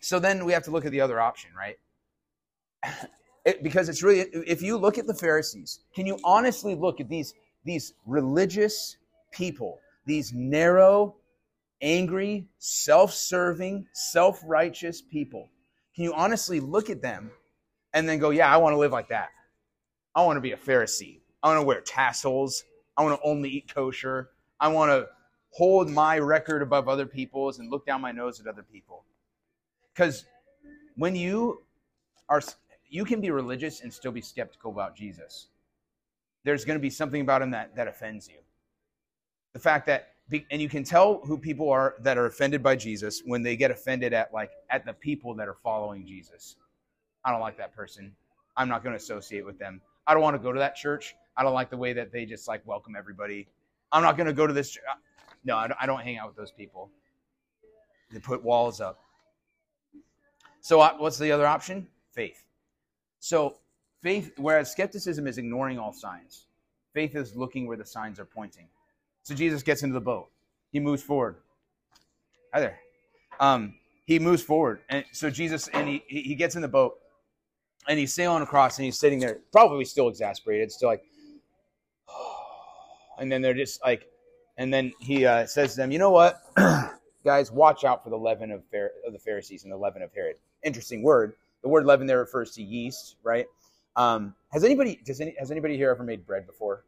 So 0.00 0.18
then 0.18 0.44
we 0.44 0.52
have 0.52 0.64
to 0.64 0.70
look 0.70 0.84
at 0.84 0.92
the 0.92 1.00
other 1.00 1.20
option, 1.20 1.50
right? 1.56 1.78
It, 3.44 3.62
because 3.62 3.88
it's 3.88 4.02
really, 4.02 4.20
if 4.46 4.62
you 4.62 4.76
look 4.76 4.98
at 4.98 5.06
the 5.06 5.14
Pharisees, 5.14 5.80
can 5.94 6.06
you 6.06 6.18
honestly 6.22 6.74
look 6.74 7.00
at 7.00 7.08
these, 7.08 7.34
these 7.64 7.94
religious 8.06 8.96
people, 9.32 9.80
these 10.06 10.32
narrow, 10.32 11.16
angry, 11.80 12.46
self 12.58 13.12
serving, 13.12 13.86
self 13.92 14.40
righteous 14.44 15.02
people? 15.02 15.48
Can 15.94 16.04
you 16.04 16.14
honestly 16.14 16.60
look 16.60 16.88
at 16.88 17.02
them 17.02 17.30
and 17.92 18.08
then 18.08 18.18
go, 18.18 18.30
yeah, 18.30 18.52
I 18.52 18.58
want 18.58 18.74
to 18.74 18.78
live 18.78 18.92
like 18.92 19.08
that? 19.08 19.30
I 20.14 20.24
want 20.24 20.36
to 20.36 20.40
be 20.40 20.52
a 20.52 20.56
Pharisee. 20.56 21.20
I 21.42 21.48
want 21.48 21.60
to 21.60 21.66
wear 21.66 21.80
tassels. 21.80 22.64
I 22.96 23.02
want 23.02 23.20
to 23.20 23.28
only 23.28 23.48
eat 23.50 23.74
kosher. 23.74 24.30
I 24.60 24.68
want 24.68 24.90
to 24.90 25.08
hold 25.50 25.90
my 25.90 26.18
record 26.18 26.62
above 26.62 26.88
other 26.88 27.06
people's 27.06 27.58
and 27.58 27.70
look 27.70 27.86
down 27.86 28.00
my 28.00 28.12
nose 28.12 28.40
at 28.40 28.46
other 28.46 28.62
people. 28.62 29.04
Because 29.92 30.24
when 30.96 31.16
you 31.16 31.62
are 32.28 32.40
you 32.92 33.06
can 33.06 33.22
be 33.22 33.30
religious 33.30 33.80
and 33.80 33.90
still 33.90 34.12
be 34.12 34.20
skeptical 34.20 34.70
about 34.70 34.94
Jesus. 34.94 35.46
There's 36.44 36.66
going 36.66 36.78
to 36.78 36.82
be 36.82 36.90
something 36.90 37.22
about 37.22 37.40
him 37.40 37.50
that, 37.52 37.74
that 37.74 37.88
offends 37.88 38.28
you. 38.28 38.36
The 39.54 39.58
fact 39.58 39.86
that, 39.86 40.10
and 40.50 40.60
you 40.60 40.68
can 40.68 40.84
tell 40.84 41.20
who 41.24 41.38
people 41.38 41.70
are 41.70 41.94
that 42.00 42.18
are 42.18 42.26
offended 42.26 42.62
by 42.62 42.76
Jesus 42.76 43.22
when 43.24 43.42
they 43.42 43.56
get 43.56 43.70
offended 43.70 44.12
at 44.12 44.32
like 44.32 44.50
at 44.68 44.84
the 44.84 44.92
people 44.92 45.34
that 45.34 45.48
are 45.48 45.56
following 45.62 46.06
Jesus. 46.06 46.56
I 47.24 47.30
don't 47.32 47.40
like 47.40 47.56
that 47.56 47.74
person. 47.74 48.14
I'm 48.58 48.68
not 48.68 48.82
going 48.82 48.92
to 48.92 48.98
associate 48.98 49.46
with 49.46 49.58
them. 49.58 49.80
I 50.06 50.12
don't 50.12 50.22
want 50.22 50.36
to 50.36 50.42
go 50.42 50.52
to 50.52 50.58
that 50.58 50.76
church. 50.76 51.14
I 51.36 51.42
don't 51.42 51.54
like 51.54 51.70
the 51.70 51.78
way 51.78 51.94
that 51.94 52.12
they 52.12 52.26
just 52.26 52.46
like 52.46 52.60
welcome 52.66 52.94
everybody. 52.96 53.48
I'm 53.90 54.02
not 54.02 54.18
going 54.18 54.26
to 54.26 54.34
go 54.34 54.46
to 54.46 54.52
this. 54.52 54.76
No, 55.44 55.56
I 55.56 55.86
don't 55.86 56.02
hang 56.02 56.18
out 56.18 56.28
with 56.28 56.36
those 56.36 56.52
people. 56.52 56.90
They 58.10 58.20
put 58.20 58.44
walls 58.44 58.82
up. 58.82 59.00
So, 60.60 60.80
uh, 60.80 60.94
what's 60.98 61.18
the 61.18 61.32
other 61.32 61.46
option? 61.46 61.88
Faith. 62.12 62.44
So 63.22 63.58
faith, 64.02 64.32
whereas 64.36 64.72
skepticism 64.72 65.28
is 65.28 65.38
ignoring 65.38 65.78
all 65.78 65.92
signs, 65.92 66.46
faith 66.92 67.14
is 67.14 67.36
looking 67.36 67.68
where 67.68 67.76
the 67.76 67.84
signs 67.84 68.18
are 68.18 68.24
pointing. 68.24 68.66
So 69.22 69.32
Jesus 69.32 69.62
gets 69.62 69.84
into 69.84 69.94
the 69.94 70.00
boat. 70.00 70.28
He 70.72 70.80
moves 70.80 71.04
forward. 71.04 71.36
Hi 72.52 72.58
there. 72.58 72.80
Um, 73.38 73.74
he 74.06 74.18
moves 74.18 74.42
forward, 74.42 74.80
and 74.88 75.04
so 75.12 75.30
Jesus 75.30 75.68
and 75.68 75.88
he 75.88 76.02
he 76.08 76.34
gets 76.34 76.56
in 76.56 76.62
the 76.62 76.68
boat, 76.68 76.98
and 77.86 77.96
he's 77.96 78.12
sailing 78.12 78.42
across, 78.42 78.76
and 78.78 78.86
he's 78.86 78.98
sitting 78.98 79.20
there, 79.20 79.38
probably 79.52 79.84
still 79.84 80.08
exasperated, 80.08 80.72
still 80.72 80.88
like, 80.88 81.04
and 83.20 83.30
then 83.30 83.40
they're 83.40 83.54
just 83.54 83.80
like, 83.84 84.08
and 84.56 84.74
then 84.74 84.92
he 84.98 85.24
uh, 85.24 85.46
says 85.46 85.74
to 85.74 85.76
them, 85.76 85.92
you 85.92 85.98
know 86.00 86.10
what, 86.10 86.42
guys, 87.24 87.52
watch 87.52 87.84
out 87.84 88.02
for 88.02 88.10
the 88.10 88.18
leaven 88.18 88.50
of, 88.50 88.64
of 89.06 89.12
the 89.12 89.18
Pharisees 89.20 89.62
and 89.62 89.72
the 89.72 89.76
leaven 89.76 90.02
of 90.02 90.12
Herod. 90.12 90.38
Interesting 90.64 91.04
word. 91.04 91.34
The 91.62 91.68
word 91.68 91.86
leaven 91.86 92.06
there 92.06 92.18
refers 92.18 92.52
to 92.52 92.62
yeast, 92.62 93.16
right? 93.22 93.46
Um, 93.96 94.34
has 94.50 94.64
anybody 94.64 95.00
does 95.04 95.20
any 95.20 95.34
has 95.38 95.50
anybody 95.50 95.76
here 95.76 95.90
ever 95.90 96.02
made 96.02 96.26
bread 96.26 96.46
before? 96.46 96.84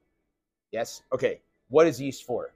Yes. 0.73 1.03
Okay. 1.13 1.41
What 1.69 1.87
is 1.87 2.01
yeast 2.01 2.25
for? 2.25 2.55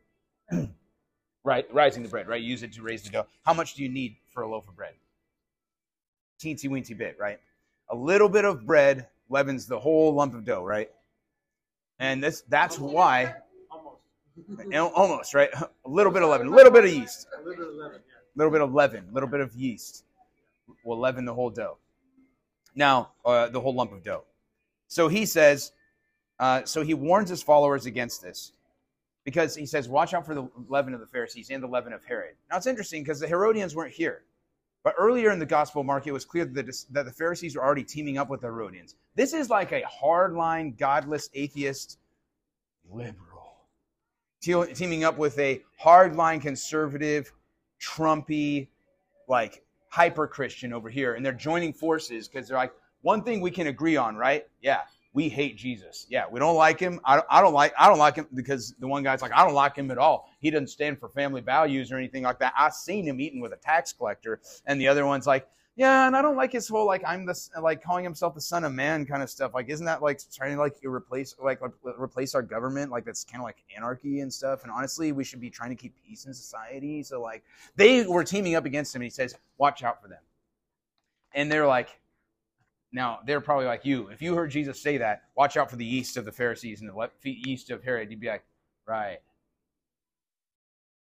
right, 1.44 1.72
rising 1.72 2.02
the 2.02 2.09
bread. 2.09 2.28
Right. 2.28 2.42
Use 2.42 2.62
it 2.62 2.72
to 2.74 2.83
raise 2.83 3.02
the 3.02 3.11
dough. 3.11 3.26
How 3.44 3.54
much 3.54 3.74
do 3.74 3.83
you 3.83 3.88
need 3.88 4.16
for 4.33 4.42
a 4.42 4.48
loaf 4.48 4.68
of 4.68 4.76
bread? 4.76 4.94
Teensy 6.40 6.68
weensy 6.68 6.96
bit, 6.96 7.16
right? 7.18 7.38
A 7.90 7.96
little 7.96 8.28
bit 8.28 8.44
of 8.44 8.66
bread 8.66 9.09
leavens 9.28 9.66
the 9.66 9.78
whole 9.78 10.14
lump 10.14 10.35
of 10.35 10.44
dough, 10.44 10.64
right? 10.64 10.90
And 11.98 12.22
this 12.22 12.42
that's 12.48 12.78
why 12.78 13.35
Almost. 13.70 14.74
almost 14.94 15.35
right. 15.35 15.50
A 15.85 15.88
little 15.88 16.12
bit 16.12 16.22
of 16.22 16.28
leaven, 16.28 16.48
a 16.48 16.50
little 16.50 16.70
bit 16.70 16.85
of 16.85 16.90
yeast, 16.90 17.26
A 17.35 17.42
little 17.42 17.54
bit 17.57 17.68
of 17.68 17.74
lemon, 17.74 17.96
a 17.96 18.38
little 18.38 18.52
bit 18.52 18.61
of 18.61 18.74
leaven, 18.74 19.07
a 19.11 19.14
little 19.14 19.28
bit 19.28 19.40
of 19.40 19.54
yeast 19.54 20.04
will 20.85 20.98
leaven 20.98 21.24
the 21.24 21.33
whole 21.33 21.50
dough. 21.50 21.78
Now, 22.74 23.12
uh, 23.24 23.48
the 23.48 23.61
whole 23.61 23.74
lump 23.74 23.92
of 23.92 24.02
dough. 24.02 24.24
So 24.87 25.09
he 25.09 25.26
says, 25.26 25.72
uh, 26.38 26.64
so 26.64 26.83
he 26.83 26.94
warns 26.94 27.28
his 27.28 27.42
followers 27.42 27.87
against 27.87 28.22
this 28.22 28.52
because 29.24 29.54
he 29.54 29.66
says, 29.66 29.88
watch 29.88 30.14
out 30.14 30.24
for 30.24 30.35
the 30.35 30.48
leaven 30.68 30.94
of 30.94 31.00
the 31.00 31.07
Pharisees 31.07 31.50
and 31.50 31.62
the 31.62 31.66
leaven 31.66 31.92
of 31.92 32.04
Herod. 32.04 32.37
Now, 32.50 32.57
it's 32.57 32.66
interesting 32.66 33.02
because 33.02 33.20
the 33.20 33.26
Herodians 33.26 33.74
weren't 33.74 33.92
here. 33.92 34.22
But 34.85 34.94
earlier 34.96 35.33
in 35.33 35.38
the 35.38 35.46
Gospel, 35.46 35.83
Mark, 35.83 36.07
it 36.07 36.12
was 36.12 36.24
clear 36.24 36.44
that 36.44 36.66
the, 36.66 36.85
that 36.92 37.04
the 37.04 37.12
Pharisees 37.12 37.57
were 37.57 37.64
already 37.64 37.85
teaming 37.85 38.16
up 38.16 38.31
with 38.31 38.40
the 38.40 38.46
Herodians. 38.46 38.94
This 39.16 39.35
is 39.35 39.50
like 39.50 39.72
a 39.72 39.83
hardline, 39.83 40.78
godless, 40.78 41.28
atheist 41.35 41.98
liberal 42.90 43.28
te- 44.40 44.74
teaming 44.74 45.04
up 45.04 45.18
with 45.18 45.38
a 45.38 45.62
hardline, 45.83 46.40
conservative, 46.40 47.33
Trumpy, 47.81 48.68
like 49.28 49.62
hyper 49.88 50.27
Christian 50.27 50.72
over 50.72 50.88
here, 50.88 51.14
and 51.14 51.24
they're 51.24 51.33
joining 51.33 51.72
forces 51.72 52.29
because 52.29 52.48
they're 52.48 52.57
like, 52.57 52.72
one 53.03 53.22
thing 53.22 53.40
we 53.40 53.51
can 53.51 53.68
agree 53.68 53.96
on, 53.96 54.16
right? 54.16 54.46
Yeah, 54.61 54.81
we 55.12 55.29
hate 55.29 55.57
Jesus. 55.57 56.07
Yeah, 56.09 56.24
we 56.31 56.40
don't 56.40 56.57
like 56.57 56.79
him. 56.79 57.01
I 57.05 57.16
don't, 57.16 57.27
I 57.31 57.40
don't 57.40 57.55
like 57.55 57.72
I 57.79 57.88
don't 57.88 57.98
like 57.98 58.16
him 58.16 58.27
because 58.35 58.74
the 58.79 58.88
one 58.88 59.03
guy's 59.03 59.22
like, 59.22 59.33
I 59.33 59.44
don't 59.44 59.55
like 59.55 59.77
him 59.77 59.90
at 59.90 59.98
all. 59.98 60.31
He 60.40 60.51
doesn't 60.51 60.68
stand 60.68 60.98
for 60.98 61.09
family 61.09 61.40
values 61.40 61.90
or 61.92 61.96
anything 61.96 62.22
like 62.22 62.38
that. 62.40 62.53
I've 62.57 62.74
seen 62.74 63.05
him 63.05 63.20
eating 63.20 63.40
with 63.40 63.53
a 63.53 63.57
tax 63.57 63.92
collector, 63.92 64.40
and 64.66 64.81
the 64.81 64.88
other 64.88 65.07
one's 65.07 65.27
like, 65.27 65.46
yeah, 65.78 66.08
and 66.08 66.16
I 66.16 66.22
don't 66.22 66.34
like 66.34 66.50
his 66.50 66.66
whole 66.66 66.86
like 66.86 67.04
I'm 67.06 67.24
the 67.24 67.40
like 67.62 67.80
calling 67.80 68.02
himself 68.02 68.34
the 68.34 68.40
son 68.40 68.64
of 68.64 68.72
man 68.72 69.06
kind 69.06 69.22
of 69.22 69.30
stuff. 69.30 69.54
Like, 69.54 69.68
isn't 69.68 69.86
that 69.86 70.02
like 70.02 70.20
trying 70.34 70.56
to 70.56 70.60
like 70.60 70.74
replace 70.82 71.36
like 71.40 71.60
replace 71.84 72.34
our 72.34 72.42
government? 72.42 72.90
Like 72.90 73.04
that's 73.04 73.22
kind 73.22 73.40
of 73.40 73.44
like 73.44 73.62
anarchy 73.76 74.18
and 74.18 74.34
stuff. 74.34 74.64
And 74.64 74.72
honestly, 74.72 75.12
we 75.12 75.22
should 75.22 75.40
be 75.40 75.50
trying 75.50 75.70
to 75.70 75.76
keep 75.76 75.94
peace 76.04 76.24
in 76.24 76.34
society. 76.34 77.04
So 77.04 77.22
like 77.22 77.44
they 77.76 78.04
were 78.04 78.24
teaming 78.24 78.56
up 78.56 78.64
against 78.64 78.92
him. 78.92 79.02
And 79.02 79.04
he 79.04 79.10
says, 79.10 79.36
watch 79.56 79.84
out 79.84 80.02
for 80.02 80.08
them. 80.08 80.18
And 81.32 81.50
they're 81.50 81.68
like, 81.68 82.00
now 82.90 83.20
they're 83.24 83.40
probably 83.40 83.66
like 83.66 83.84
you. 83.84 84.08
If 84.08 84.20
you 84.20 84.34
heard 84.34 84.50
Jesus 84.50 84.82
say 84.82 84.98
that, 84.98 85.22
watch 85.36 85.56
out 85.56 85.70
for 85.70 85.76
the 85.76 85.86
east 85.86 86.16
of 86.16 86.24
the 86.24 86.32
Pharisees 86.32 86.80
and 86.80 86.90
the 86.90 87.08
yeast 87.22 87.70
of 87.70 87.84
Herod. 87.84 88.10
You'd 88.10 88.18
be 88.18 88.26
like, 88.26 88.42
right. 88.84 89.18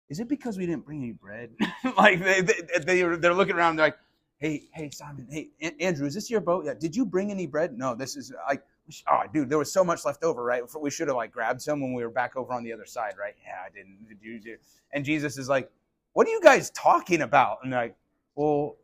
Is 0.08 0.20
it 0.20 0.28
because 0.28 0.56
we 0.56 0.68
didn't 0.68 0.86
bring 0.86 1.02
any 1.02 1.14
bread? 1.14 1.50
like 1.98 2.24
they, 2.24 2.42
they, 2.42 2.62
they 2.80 3.02
they're 3.02 3.34
looking 3.34 3.56
around. 3.56 3.78
They're 3.78 3.88
like, 3.88 3.98
hey, 4.40 4.70
hey, 4.74 4.90
Simon, 4.90 5.28
hey, 5.30 5.50
An- 5.62 5.76
Andrew, 5.80 6.08
is 6.08 6.14
this 6.14 6.30
your 6.30 6.42
boat? 6.42 6.66
Yeah. 6.66 6.74
Did 6.74 6.96
you 6.96 7.06
bring 7.06 7.32
any 7.32 7.48
bread? 7.48 7.78
No, 7.78 7.96
this 7.96 8.16
is 8.16 8.32
like, 8.48 8.64
oh, 9.10 9.24
dude, 9.34 9.50
there 9.50 9.58
was 9.58 9.72
so 9.72 9.84
much 9.84 10.06
left 10.06 10.24
over, 10.24 10.44
right? 10.44 10.64
We 10.80 10.90
should 10.90 11.08
have 11.08 11.18
like 11.18 11.32
grabbed 11.32 11.62
some 11.62 11.82
when 11.82 11.94
we 11.94 12.04
were 12.04 12.12
back 12.12 12.36
over 12.36 12.54
on 12.54 12.64
the 12.64 12.74
other 12.74 12.86
side, 12.86 13.14
right? 13.20 13.34
Yeah, 13.44 13.58
I 13.66 13.70
didn't. 13.70 14.08
Did 14.08 14.18
you 14.22 14.40
do? 14.40 14.58
And 14.94 15.04
Jesus 15.04 15.38
is 15.38 15.50
like, 15.50 15.70
what 16.14 16.28
are 16.28 16.32
you 16.32 16.42
guys 16.42 16.70
talking 16.72 17.22
about? 17.22 17.60
And 17.64 17.74
they're 17.74 17.82
like, 17.82 17.96
well, 18.36 18.78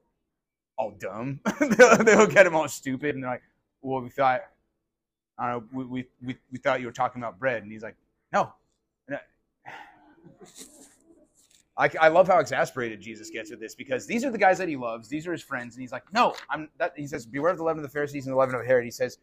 all 0.77 0.91
dumb. 0.91 1.39
they'll, 1.59 2.27
get 2.27 2.45
him 2.45 2.55
all 2.55 2.67
stupid, 2.67 3.15
and 3.15 3.23
they're 3.23 3.31
like, 3.31 3.43
well, 3.81 4.01
we 4.01 4.09
thought, 4.09 4.41
I 5.37 5.51
don't 5.51 5.73
know, 5.73 5.79
we, 5.79 5.85
we, 5.85 6.07
we, 6.23 6.37
we 6.51 6.57
thought 6.57 6.79
you 6.79 6.85
were 6.87 6.91
talking 6.91 7.21
about 7.21 7.39
bread. 7.39 7.63
And 7.63 7.71
he's 7.71 7.83
like, 7.83 7.95
no. 8.31 8.53
I- 11.77 11.89
I, 11.99 12.07
love 12.09 12.27
how 12.27 12.39
exasperated 12.39 13.01
Jesus 13.01 13.29
gets 13.29 13.49
with 13.49 13.59
this 13.59 13.73
because 13.73 14.05
these 14.05 14.23
are 14.23 14.29
the 14.31 14.37
guys 14.37 14.57
that 14.59 14.67
he 14.67 14.75
loves. 14.75 15.07
These 15.09 15.25
are 15.27 15.31
his 15.31 15.41
friends, 15.41 15.75
and 15.75 15.81
he's 15.81 15.91
like, 15.91 16.11
"No, 16.13 16.35
I'm." 16.49 16.69
That, 16.77 16.93
he 16.95 17.07
says, 17.07 17.25
"Beware 17.25 17.51
of 17.51 17.57
the 17.57 17.63
leaven 17.63 17.79
of 17.79 17.83
the 17.83 17.93
Pharisees 17.93 18.27
and 18.27 18.33
the 18.33 18.37
leaven 18.37 18.55
of 18.55 18.65
Herod." 18.65 18.85
He 18.85 18.91
says, 18.91 19.17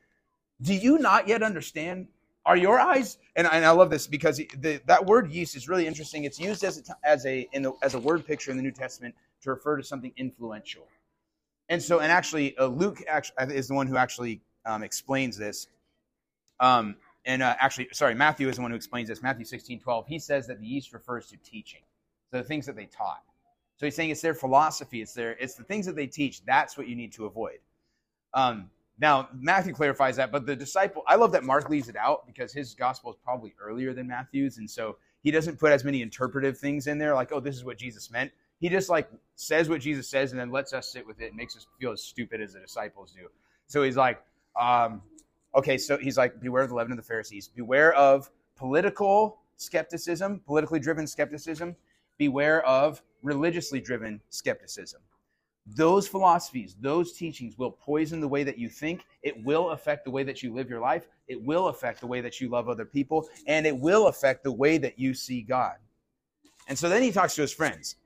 "Do 0.60 0.74
you 0.74 0.98
not 0.98 1.28
yet 1.28 1.42
understand? 1.42 2.08
Are 2.44 2.56
your 2.56 2.80
eyes?" 2.80 3.18
And, 3.36 3.46
I- 3.46 3.56
and 3.56 3.64
I 3.64 3.70
love 3.70 3.90
this 3.90 4.06
because 4.08 4.38
the, 4.38 4.80
that 4.86 5.06
word 5.06 5.30
yeast 5.30 5.54
is 5.54 5.68
really 5.68 5.86
interesting. 5.86 6.24
It's 6.24 6.40
used 6.40 6.64
as 6.64 6.78
a, 6.78 7.06
as 7.06 7.24
a 7.26 7.48
the, 7.52 7.72
as 7.82 7.94
a 7.94 8.00
word 8.00 8.26
picture 8.26 8.50
in 8.50 8.56
the 8.56 8.62
New 8.64 8.72
Testament 8.72 9.14
to 9.42 9.50
refer 9.50 9.76
to 9.76 9.84
something 9.84 10.12
influential. 10.16 10.86
And 11.68 11.80
so, 11.80 12.00
and 12.00 12.10
actually, 12.10 12.56
uh, 12.58 12.66
Luke 12.66 12.98
actually 13.08 13.54
is 13.56 13.68
the 13.68 13.74
one 13.74 13.86
who 13.86 13.96
actually 13.96 14.40
um, 14.66 14.82
explains 14.82 15.36
this. 15.36 15.68
Um, 16.58 16.96
and 17.24 17.42
uh, 17.42 17.54
actually, 17.60 17.88
sorry, 17.92 18.14
Matthew 18.16 18.48
is 18.48 18.56
the 18.56 18.62
one 18.62 18.72
who 18.72 18.76
explains 18.76 19.08
this. 19.08 19.22
Matthew 19.22 19.44
16, 19.44 19.78
12. 19.78 20.06
He 20.08 20.18
says 20.18 20.48
that 20.48 20.60
the 20.60 20.66
yeast 20.66 20.92
refers 20.92 21.28
to 21.28 21.36
teaching 21.36 21.82
the 22.30 22.42
things 22.42 22.66
that 22.66 22.76
they 22.76 22.86
taught. 22.86 23.22
So 23.76 23.86
he's 23.86 23.94
saying 23.94 24.10
it's 24.10 24.20
their 24.20 24.34
philosophy, 24.34 25.00
it's 25.00 25.14
their 25.14 25.32
it's 25.32 25.54
the 25.54 25.64
things 25.64 25.86
that 25.86 25.96
they 25.96 26.06
teach. 26.06 26.44
That's 26.44 26.76
what 26.76 26.86
you 26.86 26.96
need 26.96 27.12
to 27.14 27.26
avoid. 27.26 27.58
Um, 28.34 28.70
now 28.98 29.28
Matthew 29.34 29.72
clarifies 29.72 30.16
that, 30.16 30.30
but 30.30 30.44
the 30.44 30.54
disciple, 30.54 31.02
I 31.06 31.16
love 31.16 31.32
that 31.32 31.44
Mark 31.44 31.70
leaves 31.70 31.88
it 31.88 31.96
out 31.96 32.26
because 32.26 32.52
his 32.52 32.74
gospel 32.74 33.10
is 33.10 33.16
probably 33.24 33.54
earlier 33.60 33.94
than 33.94 34.06
Matthew's, 34.06 34.58
and 34.58 34.70
so 34.70 34.96
he 35.22 35.30
doesn't 35.30 35.58
put 35.58 35.72
as 35.72 35.84
many 35.84 36.02
interpretive 36.02 36.58
things 36.58 36.86
in 36.86 36.98
there, 36.98 37.14
like 37.14 37.32
oh 37.32 37.40
this 37.40 37.56
is 37.56 37.64
what 37.64 37.78
Jesus 37.78 38.10
meant. 38.10 38.30
He 38.58 38.68
just 38.68 38.90
like 38.90 39.08
says 39.36 39.70
what 39.70 39.80
Jesus 39.80 40.08
says 40.08 40.32
and 40.32 40.40
then 40.40 40.50
lets 40.50 40.74
us 40.74 40.92
sit 40.92 41.06
with 41.06 41.20
it 41.20 41.28
and 41.28 41.36
makes 41.36 41.56
us 41.56 41.66
feel 41.80 41.92
as 41.92 42.02
stupid 42.02 42.42
as 42.42 42.52
the 42.52 42.60
disciples 42.60 43.12
do. 43.12 43.28
So 43.66 43.82
he's 43.82 43.96
like, 43.96 44.22
um, 44.60 45.00
okay, 45.54 45.78
so 45.78 45.96
he's 45.96 46.18
like, 46.18 46.40
beware 46.40 46.62
of 46.62 46.68
the 46.68 46.74
leaven 46.74 46.92
of 46.92 46.98
the 46.98 47.02
Pharisees, 47.04 47.48
beware 47.48 47.94
of 47.94 48.30
political 48.56 49.38
skepticism, 49.56 50.40
politically 50.46 50.78
driven 50.78 51.06
skepticism, 51.06 51.74
beware 52.20 52.62
of 52.66 53.00
religiously 53.22 53.80
driven 53.80 54.20
skepticism. 54.28 55.00
Those 55.66 56.06
philosophies, 56.06 56.76
those 56.78 57.14
teachings 57.14 57.56
will 57.56 57.70
poison 57.70 58.20
the 58.20 58.28
way 58.28 58.44
that 58.44 58.58
you 58.58 58.68
think. 58.68 59.06
It 59.22 59.42
will 59.42 59.70
affect 59.70 60.04
the 60.04 60.10
way 60.10 60.22
that 60.24 60.42
you 60.42 60.52
live 60.52 60.68
your 60.68 60.80
life. 60.80 61.06
It 61.28 61.42
will 61.42 61.68
affect 61.68 62.00
the 62.00 62.06
way 62.06 62.20
that 62.20 62.38
you 62.38 62.50
love 62.50 62.68
other 62.68 62.84
people. 62.84 63.26
And 63.46 63.66
it 63.66 63.76
will 63.76 64.08
affect 64.08 64.44
the 64.44 64.52
way 64.52 64.76
that 64.78 64.98
you 64.98 65.14
see 65.14 65.40
God. 65.40 65.76
And 66.68 66.78
so 66.78 66.90
then 66.90 67.02
he 67.02 67.10
talks 67.10 67.34
to 67.36 67.40
his 67.40 67.54
friends. 67.54 67.96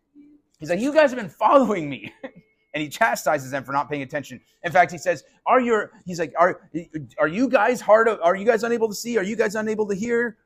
He's 0.60 0.70
like, 0.70 0.80
You 0.80 0.94
guys 0.94 1.10
have 1.10 1.18
been 1.18 1.28
following 1.28 1.90
me. 1.90 2.12
and 2.74 2.82
he 2.82 2.88
chastises 2.88 3.50
them 3.50 3.64
for 3.64 3.72
not 3.72 3.90
paying 3.90 4.02
attention. 4.02 4.40
In 4.62 4.72
fact, 4.72 4.90
he 4.90 4.98
says, 4.98 5.24
"Are 5.46 5.60
your?" 5.60 5.92
He's 6.04 6.18
like, 6.18 6.34
"Are 6.38 6.68
are 7.18 7.28
you 7.28 7.48
guys 7.48 7.80
hard? 7.80 8.08
Of, 8.08 8.20
are 8.20 8.34
you 8.34 8.44
guys 8.44 8.64
unable 8.64 8.88
to 8.88 8.94
see? 8.94 9.16
Are 9.16 9.22
you 9.22 9.36
guys 9.36 9.54
unable 9.54 9.86
to 9.88 9.94
hear?" 9.94 10.38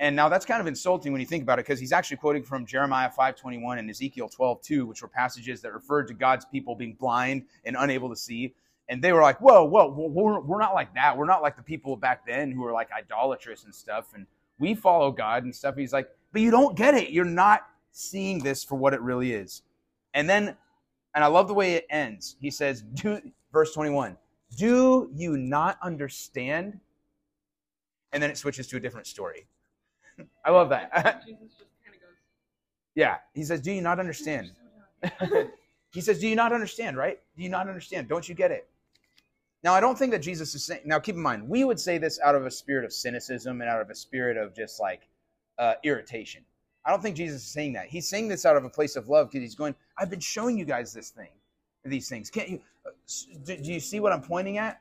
And 0.00 0.16
now 0.16 0.28
that's 0.28 0.44
kind 0.44 0.60
of 0.60 0.66
insulting 0.66 1.12
when 1.12 1.20
you 1.20 1.26
think 1.26 1.42
about 1.42 1.58
it, 1.58 1.64
because 1.64 1.78
he's 1.78 1.92
actually 1.92 2.16
quoting 2.16 2.42
from 2.42 2.66
Jeremiah 2.66 3.10
5:21 3.10 3.78
and 3.78 3.88
Ezekiel 3.88 4.28
12:2, 4.28 4.86
which 4.86 5.02
were 5.02 5.08
passages 5.08 5.60
that 5.62 5.72
referred 5.72 6.08
to 6.08 6.14
God's 6.14 6.44
people 6.44 6.74
being 6.74 6.94
blind 6.94 7.44
and 7.64 7.76
unable 7.78 8.08
to 8.08 8.16
see. 8.16 8.54
And 8.88 9.02
they 9.02 9.12
were 9.12 9.22
like, 9.22 9.40
"Whoa, 9.40 9.64
whoa, 9.64 9.88
we're, 9.88 10.40
we're 10.40 10.58
not 10.58 10.74
like 10.74 10.92
that. 10.94 11.16
We're 11.16 11.26
not 11.26 11.40
like 11.40 11.56
the 11.56 11.62
people 11.62 11.96
back 11.96 12.26
then 12.26 12.50
who 12.50 12.62
were 12.62 12.72
like 12.72 12.88
idolatrous 12.90 13.64
and 13.64 13.74
stuff. 13.74 14.12
And 14.14 14.26
we 14.58 14.74
follow 14.74 15.12
God 15.12 15.44
and 15.44 15.54
stuff." 15.54 15.76
He's 15.76 15.92
like, 15.92 16.10
"But 16.32 16.42
you 16.42 16.50
don't 16.50 16.76
get 16.76 16.94
it. 16.94 17.10
You're 17.10 17.24
not 17.24 17.68
seeing 17.92 18.40
this 18.40 18.64
for 18.64 18.74
what 18.74 18.94
it 18.94 19.00
really 19.00 19.32
is." 19.32 19.62
And 20.14 20.28
then, 20.28 20.56
and 21.14 21.22
I 21.22 21.28
love 21.28 21.46
the 21.46 21.54
way 21.54 21.74
it 21.74 21.86
ends. 21.90 22.36
He 22.40 22.50
says, 22.50 22.82
"Do 22.82 23.20
verse 23.52 23.72
21." 23.72 24.16
Do 24.56 25.10
you 25.14 25.36
not 25.36 25.78
understand? 25.80 26.80
And 28.12 28.22
then 28.22 28.30
it 28.30 28.36
switches 28.36 28.66
to 28.66 28.76
a 28.76 28.80
different 28.80 29.06
story. 29.06 29.46
I 30.44 30.50
love 30.50 30.68
that. 30.70 30.90
Jesus 31.26 31.40
just 31.58 31.70
kind 31.84 31.94
of 31.94 32.00
goes. 32.00 32.16
yeah. 32.94 33.16
He 33.34 33.44
says, 33.44 33.60
Do 33.60 33.72
you 33.72 33.80
not 33.80 33.98
understand? 33.98 34.52
he 35.92 36.00
says, 36.00 36.20
Do 36.20 36.28
you 36.28 36.36
not 36.36 36.52
understand, 36.52 36.96
right? 36.96 37.18
Do 37.36 37.42
you 37.42 37.48
not 37.48 37.68
understand? 37.68 38.08
Don't 38.08 38.28
you 38.28 38.34
get 38.34 38.50
it? 38.50 38.68
Now, 39.62 39.74
I 39.74 39.80
don't 39.80 39.96
think 39.96 40.10
that 40.10 40.20
Jesus 40.22 40.54
is 40.54 40.64
saying, 40.64 40.80
now 40.84 40.98
keep 40.98 41.14
in 41.14 41.22
mind, 41.22 41.48
we 41.48 41.64
would 41.64 41.78
say 41.78 41.98
this 41.98 42.18
out 42.20 42.34
of 42.34 42.44
a 42.46 42.50
spirit 42.50 42.84
of 42.84 42.92
cynicism 42.92 43.60
and 43.60 43.70
out 43.70 43.80
of 43.80 43.90
a 43.90 43.94
spirit 43.94 44.36
of 44.36 44.54
just 44.54 44.80
like 44.80 45.08
uh, 45.58 45.74
irritation. 45.84 46.44
I 46.84 46.90
don't 46.90 47.00
think 47.00 47.16
Jesus 47.16 47.42
is 47.42 47.48
saying 47.48 47.74
that. 47.74 47.86
He's 47.86 48.08
saying 48.08 48.26
this 48.26 48.44
out 48.44 48.56
of 48.56 48.64
a 48.64 48.68
place 48.68 48.96
of 48.96 49.08
love 49.08 49.30
because 49.30 49.42
he's 49.42 49.54
going, 49.54 49.76
I've 49.96 50.10
been 50.10 50.20
showing 50.20 50.58
you 50.58 50.64
guys 50.64 50.92
this 50.92 51.10
thing, 51.10 51.28
these 51.84 52.08
things. 52.08 52.28
Can't 52.28 52.48
you, 52.48 52.60
uh, 52.84 52.90
do, 53.44 53.56
do 53.56 53.72
you 53.72 53.78
see 53.78 54.00
what 54.00 54.12
I'm 54.12 54.22
pointing 54.22 54.58
at? 54.58 54.80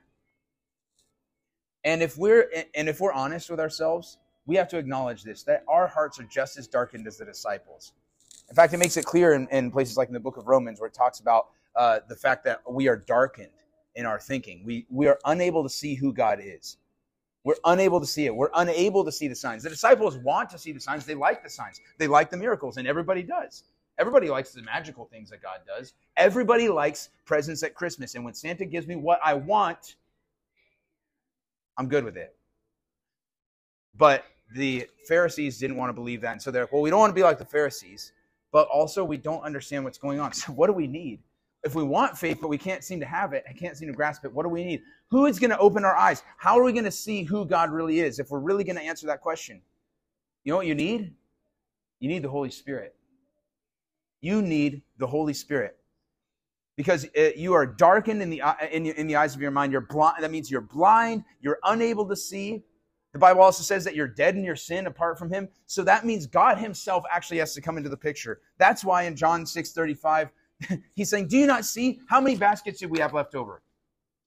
And 1.83 2.01
if 2.01 2.17
we're, 2.17 2.49
and 2.73 2.89
if 2.89 2.99
we're 2.99 3.13
honest 3.13 3.51
with 3.51 3.59
ourselves, 3.59 4.17
we 4.45 4.55
have 4.55 4.67
to 4.69 4.77
acknowledge 4.77 5.23
this 5.23 5.43
that 5.43 5.63
our 5.67 5.87
hearts 5.87 6.19
are 6.19 6.23
just 6.23 6.57
as 6.57 6.67
darkened 6.67 7.07
as 7.07 7.17
the 7.17 7.25
disciples. 7.25 7.93
In 8.49 8.55
fact, 8.55 8.73
it 8.73 8.77
makes 8.77 8.97
it 8.97 9.05
clear 9.05 9.33
in, 9.33 9.47
in 9.49 9.71
places 9.71 9.97
like 9.97 10.09
in 10.09 10.13
the 10.13 10.19
book 10.19 10.37
of 10.37 10.47
Romans 10.47 10.79
where 10.79 10.87
it 10.87 10.93
talks 10.93 11.19
about 11.19 11.47
uh, 11.75 11.99
the 12.09 12.15
fact 12.15 12.43
that 12.43 12.61
we 12.69 12.87
are 12.87 12.97
darkened 12.97 13.47
in 13.95 14.05
our 14.05 14.19
thinking. 14.19 14.63
We, 14.65 14.85
we 14.89 15.07
are 15.07 15.19
unable 15.25 15.63
to 15.63 15.69
see 15.69 15.95
who 15.95 16.11
God 16.13 16.39
is. 16.41 16.77
We're 17.43 17.55
unable 17.65 17.99
to 17.99 18.05
see 18.05 18.25
it. 18.25 18.35
We're 18.35 18.51
unable 18.53 19.03
to 19.03 19.11
see 19.11 19.27
the 19.27 19.35
signs. 19.35 19.63
The 19.63 19.69
disciples 19.69 20.17
want 20.17 20.49
to 20.51 20.57
see 20.57 20.71
the 20.71 20.79
signs. 20.79 21.05
They 21.05 21.15
like 21.15 21.43
the 21.43 21.49
signs. 21.49 21.79
They 21.97 22.07
like 22.07 22.29
the 22.29 22.37
miracles, 22.37 22.77
and 22.77 22.87
everybody 22.87 23.23
does. 23.23 23.63
Everybody 23.97 24.29
likes 24.29 24.51
the 24.51 24.61
magical 24.61 25.05
things 25.05 25.29
that 25.29 25.41
God 25.41 25.59
does. 25.65 25.93
Everybody 26.17 26.69
likes 26.69 27.09
presents 27.25 27.63
at 27.63 27.73
Christmas. 27.73 28.15
And 28.15 28.23
when 28.23 28.33
Santa 28.33 28.65
gives 28.65 28.87
me 28.87 28.95
what 28.95 29.19
I 29.23 29.33
want, 29.33 29.95
I'm 31.77 31.87
good 31.87 32.03
with 32.03 32.17
it. 32.17 32.35
But 33.97 34.25
the 34.53 34.87
Pharisees 35.07 35.57
didn't 35.57 35.77
want 35.77 35.89
to 35.89 35.93
believe 35.93 36.21
that. 36.21 36.33
And 36.33 36.41
so 36.41 36.51
they're 36.51 36.63
like, 36.63 36.73
well, 36.73 36.81
we 36.81 36.89
don't 36.89 36.99
want 36.99 37.11
to 37.11 37.15
be 37.15 37.23
like 37.23 37.37
the 37.37 37.45
Pharisees, 37.45 38.11
but 38.51 38.67
also 38.67 39.03
we 39.03 39.17
don't 39.17 39.43
understand 39.43 39.83
what's 39.83 39.97
going 39.97 40.19
on. 40.19 40.31
So 40.33 40.51
what 40.53 40.67
do 40.67 40.73
we 40.73 40.87
need? 40.87 41.19
If 41.63 41.75
we 41.75 41.83
want 41.83 42.17
faith, 42.17 42.39
but 42.41 42.47
we 42.47 42.57
can't 42.57 42.83
seem 42.83 42.99
to 43.01 43.05
have 43.05 43.33
it, 43.33 43.43
I 43.47 43.53
can't 43.53 43.77
seem 43.77 43.87
to 43.87 43.93
grasp 43.93 44.25
it, 44.25 44.33
what 44.33 44.43
do 44.43 44.49
we 44.49 44.63
need? 44.63 44.81
Who 45.11 45.27
is 45.27 45.37
going 45.37 45.51
to 45.51 45.59
open 45.59 45.85
our 45.85 45.95
eyes? 45.95 46.23
How 46.37 46.57
are 46.57 46.63
we 46.63 46.71
going 46.71 46.85
to 46.85 46.91
see 46.91 47.23
who 47.23 47.45
God 47.45 47.71
really 47.71 47.99
is 47.99 48.17
if 48.17 48.31
we're 48.31 48.39
really 48.39 48.63
going 48.63 48.77
to 48.77 48.81
answer 48.81 49.05
that 49.07 49.21
question? 49.21 49.61
You 50.43 50.53
know 50.53 50.57
what 50.57 50.65
you 50.65 50.73
need? 50.73 51.13
You 51.99 52.09
need 52.09 52.23
the 52.23 52.29
Holy 52.29 52.49
Spirit. 52.49 52.95
You 54.21 54.41
need 54.41 54.81
the 54.97 55.05
Holy 55.05 55.33
Spirit 55.33 55.77
because 56.75 57.05
it, 57.13 57.37
you 57.37 57.53
are 57.53 57.65
darkened 57.65 58.23
in 58.23 58.31
the, 58.31 58.41
uh, 58.41 58.55
in, 58.71 58.87
in 58.87 59.05
the 59.05 59.15
eyes 59.15 59.35
of 59.35 59.41
your 59.41 59.51
mind. 59.51 59.71
You're 59.71 59.81
blind. 59.81 60.23
That 60.23 60.31
means 60.31 60.49
you're 60.49 60.61
blind. 60.61 61.23
You're 61.41 61.59
unable 61.63 62.07
to 62.07 62.15
see. 62.15 62.63
The 63.13 63.19
Bible 63.19 63.41
also 63.41 63.63
says 63.63 63.83
that 63.83 63.95
you're 63.95 64.07
dead 64.07 64.35
in 64.35 64.43
your 64.43 64.55
sin 64.55 64.87
apart 64.87 65.19
from 65.19 65.29
him. 65.29 65.49
So 65.65 65.83
that 65.83 66.05
means 66.05 66.27
God 66.27 66.57
himself 66.57 67.03
actually 67.11 67.39
has 67.39 67.53
to 67.55 67.61
come 67.61 67.77
into 67.77 67.89
the 67.89 67.97
picture. 67.97 68.41
That's 68.57 68.85
why 68.85 69.03
in 69.03 69.15
John 69.15 69.45
6 69.45 69.71
35, 69.71 70.29
he's 70.95 71.09
saying, 71.09 71.27
Do 71.27 71.37
you 71.37 71.47
not 71.47 71.65
see 71.65 71.99
how 72.07 72.21
many 72.21 72.37
baskets 72.37 72.79
did 72.79 72.89
we 72.89 72.99
have 72.99 73.13
left 73.13 73.35
over? 73.35 73.61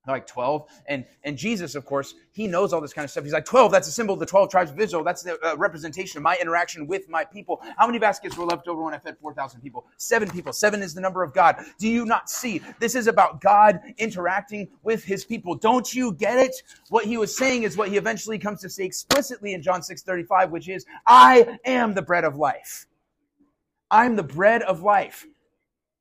Like 0.07 0.27
12 0.27 0.69
and 0.87 1.05
and 1.23 1.37
jesus 1.39 1.75
of 1.75 1.85
course 1.85 2.15
he 2.35 2.49
knows 2.49 2.73
all 2.73 2.81
this 2.81 2.93
kind 2.93 3.05
of 3.05 3.11
stuff. 3.11 3.23
He's 3.23 3.33
like 3.33 3.45
12 3.45 3.71
that's 3.71 3.87
a 3.87 3.93
symbol 3.93 4.15
of 4.15 4.21
the 4.21 4.27
12 4.27 4.51
tribes 4.51 4.71
of 4.73 4.81
israel. 4.81 5.05
That's 5.05 5.23
the 5.23 5.39
uh, 5.41 5.57
representation 5.57 6.19
of 6.19 6.25
my 6.25 6.37
interaction 6.41 6.87
with 6.87 7.09
my 7.09 7.25
people. 7.25 7.63
How 7.77 7.87
many 7.87 7.99
baskets 7.99 8.37
were 8.37 8.45
left 8.45 8.67
over 8.67 8.83
when 8.83 8.93
i 8.93 8.99
fed 8.99 9.17
4000 9.21 9.61
people? 9.61 9.87
Seven 9.97 10.29
people. 10.29 10.53
Seven 10.53 10.83
is 10.83 10.95
the 10.95 11.01
number 11.01 11.23
of 11.23 11.33
god. 11.33 11.57
Do 11.79 11.89
you 11.89 12.05
not 12.05 12.29
see? 12.29 12.61
This 12.81 12.95
is 12.97 13.07
about 13.07 13.41
god 13.41 13.81
interacting 13.99 14.69
with 14.83 15.05
his 15.05 15.25
people. 15.25 15.55
Don't 15.55 15.95
you 15.95 16.13
get 16.13 16.39
it? 16.39 16.55
What 16.91 17.05
he 17.05 17.17
was 17.17 17.37
saying 17.37 17.63
is 17.63 17.77
what 17.77 17.89
he 17.89 17.97
eventually 17.97 18.39
comes 18.39 18.61
to 18.63 18.69
say 18.69 18.85
explicitly 18.85 19.55
in 19.55 19.63
john 19.63 19.83
6 19.83 20.03
35 20.03 20.51
which 20.51 20.69
is 20.69 20.85
i 21.07 21.59
am 21.65 21.95
the 21.95 22.03
bread 22.03 22.25
of 22.25 22.37
life. 22.37 22.87
I'm 23.91 24.17
the 24.17 24.25
bread 24.25 24.63
of 24.63 24.83
life 24.83 25.27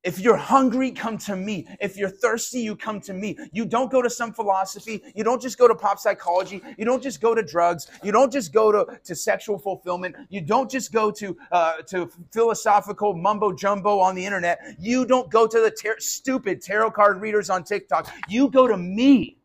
if 0.03 0.19
you're 0.19 0.37
hungry, 0.37 0.91
come 0.91 1.17
to 1.19 1.35
me. 1.35 1.65
If 1.79 1.95
you're 1.95 2.09
thirsty, 2.09 2.59
you 2.59 2.75
come 2.75 2.99
to 3.01 3.13
me. 3.13 3.37
You 3.53 3.65
don't 3.65 3.89
go 3.89 4.01
to 4.01 4.09
some 4.09 4.33
philosophy. 4.33 5.01
You 5.15 5.23
don't 5.23 5.41
just 5.41 5.57
go 5.57 5.67
to 5.67 5.75
pop 5.75 5.97
psychology. 5.97 6.61
You 6.77 6.83
don't 6.83 7.01
just 7.01 7.21
go 7.21 7.33
to 7.33 7.41
drugs. 7.41 7.89
You 8.03 8.11
don't 8.11 8.31
just 8.31 8.53
go 8.53 8.71
to, 8.71 8.99
to 9.03 9.15
sexual 9.15 9.57
fulfillment. 9.57 10.15
You 10.29 10.41
don't 10.41 10.69
just 10.69 10.91
go 10.91 11.09
to, 11.11 11.37
uh, 11.51 11.77
to 11.87 12.09
philosophical 12.31 13.13
mumbo 13.13 13.53
jumbo 13.53 13.99
on 13.99 14.15
the 14.15 14.25
internet. 14.25 14.59
You 14.77 15.05
don't 15.05 15.31
go 15.31 15.47
to 15.47 15.57
the 15.57 15.95
stupid 15.99 16.61
tarot 16.61 16.91
card 16.91 17.21
readers 17.21 17.49
on 17.49 17.63
TikTok. 17.63 18.11
You 18.27 18.49
go 18.49 18.67
to 18.67 18.75
me. 18.75 19.37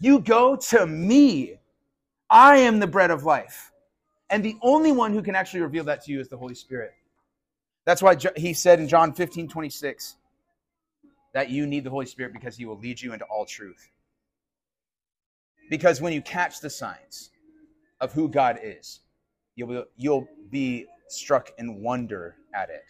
You 0.00 0.18
go 0.18 0.56
to 0.56 0.86
me. 0.86 1.60
I 2.30 2.58
am 2.58 2.80
the 2.80 2.86
bread 2.86 3.10
of 3.10 3.24
life. 3.24 3.72
And 4.30 4.44
the 4.44 4.56
only 4.60 4.92
one 4.92 5.12
who 5.12 5.22
can 5.22 5.34
actually 5.34 5.60
reveal 5.60 5.84
that 5.84 6.04
to 6.04 6.12
you 6.12 6.20
is 6.20 6.28
the 6.28 6.36
Holy 6.36 6.54
Spirit. 6.54 6.92
That's 7.88 8.02
why 8.02 8.16
he 8.36 8.52
said 8.52 8.80
in 8.80 8.86
John 8.86 9.14
15 9.14 9.48
26 9.48 10.16
that 11.32 11.48
you 11.48 11.66
need 11.66 11.84
the 11.84 11.90
Holy 11.90 12.04
Spirit 12.04 12.34
because 12.34 12.54
he 12.54 12.66
will 12.66 12.76
lead 12.76 13.00
you 13.00 13.14
into 13.14 13.24
all 13.24 13.46
truth. 13.46 13.88
Because 15.70 15.98
when 15.98 16.12
you 16.12 16.20
catch 16.20 16.60
the 16.60 16.68
signs 16.68 17.30
of 18.02 18.12
who 18.12 18.28
God 18.28 18.58
is, 18.62 19.00
you'll 19.56 19.68
be, 19.68 19.82
you'll 19.96 20.28
be 20.50 20.84
struck 21.08 21.52
in 21.56 21.80
wonder 21.80 22.36
at 22.54 22.68
it. 22.68 22.84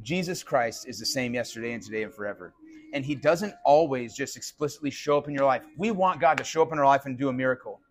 Jesus 0.00 0.42
Christ 0.42 0.88
is 0.88 0.98
the 0.98 1.04
same 1.04 1.34
yesterday 1.34 1.74
and 1.74 1.82
today 1.82 2.04
and 2.04 2.14
forever. 2.14 2.54
And 2.94 3.04
he 3.04 3.14
doesn't 3.14 3.52
always 3.62 4.14
just 4.14 4.38
explicitly 4.38 4.90
show 4.90 5.18
up 5.18 5.28
in 5.28 5.34
your 5.34 5.44
life. 5.44 5.60
We 5.76 5.90
want 5.90 6.18
God 6.18 6.38
to 6.38 6.44
show 6.44 6.62
up 6.62 6.72
in 6.72 6.78
our 6.78 6.86
life 6.86 7.04
and 7.04 7.18
do 7.18 7.28
a 7.28 7.32
miracle. 7.34 7.82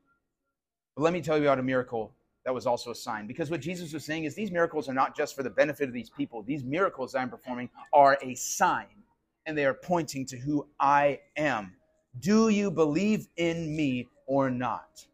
But 0.95 1.03
let 1.03 1.13
me 1.13 1.21
tell 1.21 1.37
you 1.37 1.43
about 1.43 1.59
a 1.59 1.63
miracle 1.63 2.14
that 2.45 2.53
was 2.53 2.67
also 2.67 2.91
a 2.91 2.95
sign. 2.95 3.27
Because 3.27 3.49
what 3.49 3.59
Jesus 3.59 3.91
was 3.91 4.05
saying 4.05 4.23
is 4.23 4.35
these 4.35 4.51
miracles 4.51 4.87
are 4.87 4.93
not 4.93 5.17
just 5.17 5.35
for 5.35 5.43
the 5.43 5.49
benefit 5.49 5.87
of 5.87 5.93
these 5.93 6.11
people. 6.11 6.43
These 6.43 6.63
miracles 6.63 7.15
I'm 7.15 7.29
performing 7.29 7.69
are 7.91 8.17
a 8.21 8.35
sign, 8.35 9.03
and 9.45 9.57
they 9.57 9.65
are 9.65 9.73
pointing 9.73 10.25
to 10.27 10.37
who 10.37 10.67
I 10.79 11.19
am. 11.35 11.73
Do 12.19 12.49
you 12.49 12.71
believe 12.71 13.27
in 13.37 13.75
me 13.75 14.07
or 14.27 14.49
not? 14.49 15.05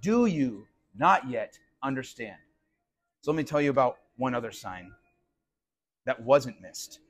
Do 0.00 0.26
you 0.26 0.66
not 0.96 1.28
yet 1.28 1.58
understand? 1.82 2.36
So 3.22 3.32
let 3.32 3.36
me 3.36 3.44
tell 3.44 3.60
you 3.60 3.70
about 3.70 3.96
one 4.16 4.34
other 4.34 4.52
sign 4.52 4.92
that 6.04 6.22
wasn't 6.22 6.60
missed. 6.60 7.00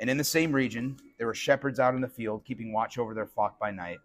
And 0.00 0.10
in 0.10 0.16
the 0.16 0.24
same 0.24 0.52
region, 0.52 0.96
there 1.16 1.28
were 1.28 1.34
shepherds 1.34 1.78
out 1.78 1.94
in 1.94 2.00
the 2.00 2.08
field, 2.08 2.44
keeping 2.44 2.72
watch 2.72 2.98
over 2.98 3.14
their 3.14 3.26
flock 3.26 3.60
by 3.60 3.70
night. 3.70 3.98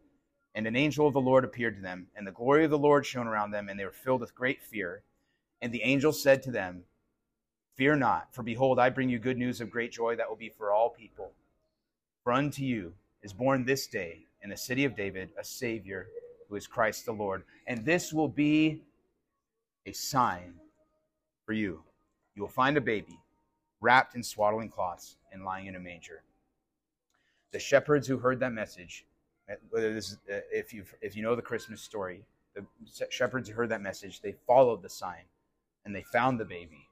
And 0.57 0.65
an 0.65 0.75
angel 0.75 1.05
of 1.05 1.13
the 1.13 1.21
Lord 1.21 1.43
appeared 1.43 1.75
to 1.75 1.83
them, 1.83 2.07
and 2.15 2.25
the 2.25 2.31
glory 2.31 2.65
of 2.65 2.71
the 2.71 2.79
Lord 2.79 3.05
shone 3.05 3.27
around 3.27 3.51
them, 3.51 3.69
and 3.69 3.79
they 3.79 3.85
were 3.85 3.91
filled 3.91 4.21
with 4.21 4.33
great 4.33 4.59
fear. 4.63 5.03
And 5.61 5.71
the 5.71 5.83
angel 5.83 6.11
said 6.11 6.41
to 6.43 6.51
them, 6.51 6.81
Fear 7.75 7.97
not, 7.97 8.33
for 8.33 8.41
behold, 8.41 8.79
I 8.79 8.89
bring 8.89 9.07
you 9.07 9.19
good 9.19 9.37
news 9.37 9.61
of 9.61 9.69
great 9.69 9.91
joy 9.91 10.15
that 10.15 10.27
will 10.27 10.35
be 10.35 10.49
for 10.49 10.71
all 10.71 10.89
people. 10.89 11.31
For 12.23 12.33
unto 12.33 12.63
you 12.63 12.93
is 13.21 13.33
born 13.33 13.65
this 13.65 13.85
day 13.85 14.25
in 14.41 14.49
the 14.49 14.57
city 14.57 14.83
of 14.83 14.95
David 14.95 15.29
a 15.39 15.43
Savior, 15.43 16.07
who 16.49 16.55
is 16.55 16.65
Christ 16.65 17.05
the 17.05 17.11
Lord. 17.11 17.43
And 17.67 17.85
this 17.85 18.11
will 18.11 18.27
be 18.27 18.81
a 19.85 19.91
sign 19.91 20.55
for 21.45 21.53
you. 21.53 21.83
You 22.33 22.41
will 22.41 22.49
find 22.49 22.77
a 22.77 22.81
baby 22.81 23.19
wrapped 23.79 24.15
in 24.15 24.23
swaddling 24.23 24.69
cloths 24.69 25.17
and 25.31 25.45
lying 25.45 25.67
in 25.67 25.75
a 25.75 25.79
manger. 25.79 26.23
The 27.51 27.59
shepherds 27.59 28.07
who 28.07 28.17
heard 28.17 28.39
that 28.39 28.53
message 28.53 29.05
whether 29.69 29.93
this 29.93 30.11
is, 30.11 30.17
uh, 30.31 30.39
if 30.51 30.73
you 30.73 30.83
if 31.01 31.15
you 31.15 31.23
know 31.23 31.35
the 31.35 31.41
Christmas 31.41 31.81
story, 31.81 32.23
the 32.55 32.65
shepherds 33.09 33.49
heard 33.49 33.69
that 33.69 33.81
message. 33.81 34.21
They 34.21 34.35
followed 34.45 34.81
the 34.81 34.89
sign, 34.89 35.23
and 35.85 35.95
they 35.95 36.03
found 36.03 36.39
the 36.39 36.45
baby. 36.45 36.87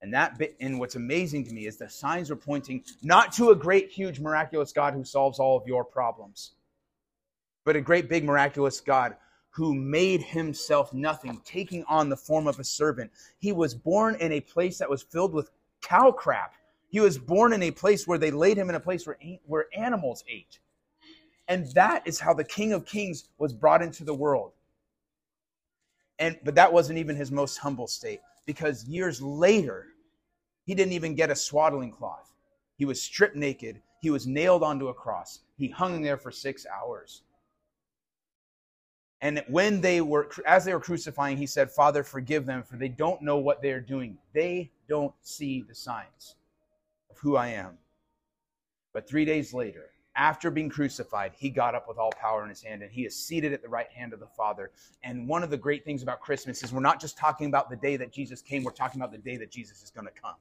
And 0.00 0.14
that 0.14 0.38
bit, 0.38 0.56
and 0.60 0.78
what's 0.78 0.94
amazing 0.94 1.44
to 1.46 1.52
me 1.52 1.66
is 1.66 1.76
the 1.76 1.90
signs 1.90 2.30
were 2.30 2.36
pointing 2.36 2.84
not 3.02 3.32
to 3.32 3.50
a 3.50 3.56
great, 3.56 3.90
huge, 3.90 4.20
miraculous 4.20 4.72
God 4.72 4.94
who 4.94 5.02
solves 5.02 5.40
all 5.40 5.56
of 5.56 5.66
your 5.66 5.84
problems, 5.84 6.52
but 7.64 7.74
a 7.74 7.80
great, 7.80 8.08
big, 8.08 8.24
miraculous 8.24 8.80
God 8.80 9.16
who 9.50 9.74
made 9.74 10.22
himself 10.22 10.94
nothing, 10.94 11.40
taking 11.44 11.82
on 11.88 12.08
the 12.08 12.16
form 12.16 12.46
of 12.46 12.60
a 12.60 12.64
servant. 12.64 13.10
He 13.38 13.50
was 13.50 13.74
born 13.74 14.14
in 14.20 14.30
a 14.30 14.40
place 14.40 14.78
that 14.78 14.88
was 14.88 15.02
filled 15.02 15.32
with 15.32 15.50
cow 15.82 16.12
crap. 16.12 16.54
He 16.90 17.00
was 17.00 17.18
born 17.18 17.52
in 17.52 17.62
a 17.64 17.72
place 17.72 18.06
where 18.06 18.18
they 18.18 18.30
laid 18.30 18.56
him 18.56 18.68
in 18.68 18.76
a 18.76 18.80
place 18.80 19.04
where, 19.04 19.18
where 19.46 19.66
animals 19.76 20.22
ate. 20.28 20.60
And 21.48 21.66
that 21.72 22.06
is 22.06 22.20
how 22.20 22.34
the 22.34 22.44
King 22.44 22.72
of 22.74 22.84
Kings 22.84 23.30
was 23.38 23.54
brought 23.54 23.82
into 23.82 24.04
the 24.04 24.14
world. 24.14 24.52
And 26.18 26.38
but 26.44 26.54
that 26.56 26.72
wasn't 26.72 26.98
even 26.98 27.16
his 27.16 27.32
most 27.32 27.56
humble 27.56 27.86
state 27.86 28.20
because 28.44 28.84
years 28.84 29.22
later 29.22 29.86
he 30.64 30.74
didn't 30.74 30.92
even 30.92 31.14
get 31.14 31.30
a 31.30 31.36
swaddling 31.36 31.90
cloth. 31.90 32.32
He 32.76 32.84
was 32.84 33.00
stripped 33.00 33.36
naked. 33.36 33.80
He 34.00 34.10
was 34.10 34.26
nailed 34.26 34.62
onto 34.62 34.88
a 34.88 34.94
cross. 34.94 35.40
He 35.56 35.68
hung 35.68 36.02
there 36.02 36.18
for 36.18 36.30
6 36.30 36.66
hours. 36.66 37.22
And 39.20 39.42
when 39.48 39.80
they 39.80 40.00
were 40.00 40.30
as 40.46 40.64
they 40.64 40.74
were 40.74 40.80
crucifying 40.80 41.36
he 41.36 41.46
said, 41.46 41.70
"Father, 41.70 42.04
forgive 42.04 42.46
them 42.46 42.62
for 42.62 42.76
they 42.76 42.88
don't 42.88 43.22
know 43.22 43.38
what 43.38 43.62
they're 43.62 43.80
doing. 43.80 44.18
They 44.32 44.70
don't 44.86 45.14
see 45.22 45.62
the 45.62 45.74
signs 45.74 46.36
of 47.10 47.18
who 47.18 47.36
I 47.36 47.48
am." 47.48 47.78
But 48.92 49.08
3 49.08 49.24
days 49.24 49.54
later, 49.54 49.90
after 50.18 50.50
being 50.50 50.68
crucified, 50.68 51.32
he 51.38 51.48
got 51.48 51.76
up 51.76 51.86
with 51.88 51.96
all 51.96 52.10
power 52.20 52.42
in 52.42 52.48
his 52.48 52.60
hand 52.60 52.82
and 52.82 52.90
he 52.90 53.06
is 53.06 53.14
seated 53.14 53.52
at 53.52 53.62
the 53.62 53.68
right 53.68 53.90
hand 53.92 54.12
of 54.12 54.18
the 54.18 54.26
Father. 54.26 54.72
And 55.04 55.28
one 55.28 55.44
of 55.44 55.50
the 55.50 55.56
great 55.56 55.84
things 55.84 56.02
about 56.02 56.20
Christmas 56.20 56.62
is 56.64 56.72
we're 56.72 56.80
not 56.80 57.00
just 57.00 57.16
talking 57.16 57.46
about 57.46 57.70
the 57.70 57.76
day 57.76 57.96
that 57.96 58.12
Jesus 58.12 58.42
came, 58.42 58.64
we're 58.64 58.72
talking 58.72 59.00
about 59.00 59.12
the 59.12 59.18
day 59.18 59.36
that 59.36 59.52
Jesus 59.52 59.80
is 59.82 59.90
going 59.90 60.08
to 60.08 60.20
come. 60.20 60.34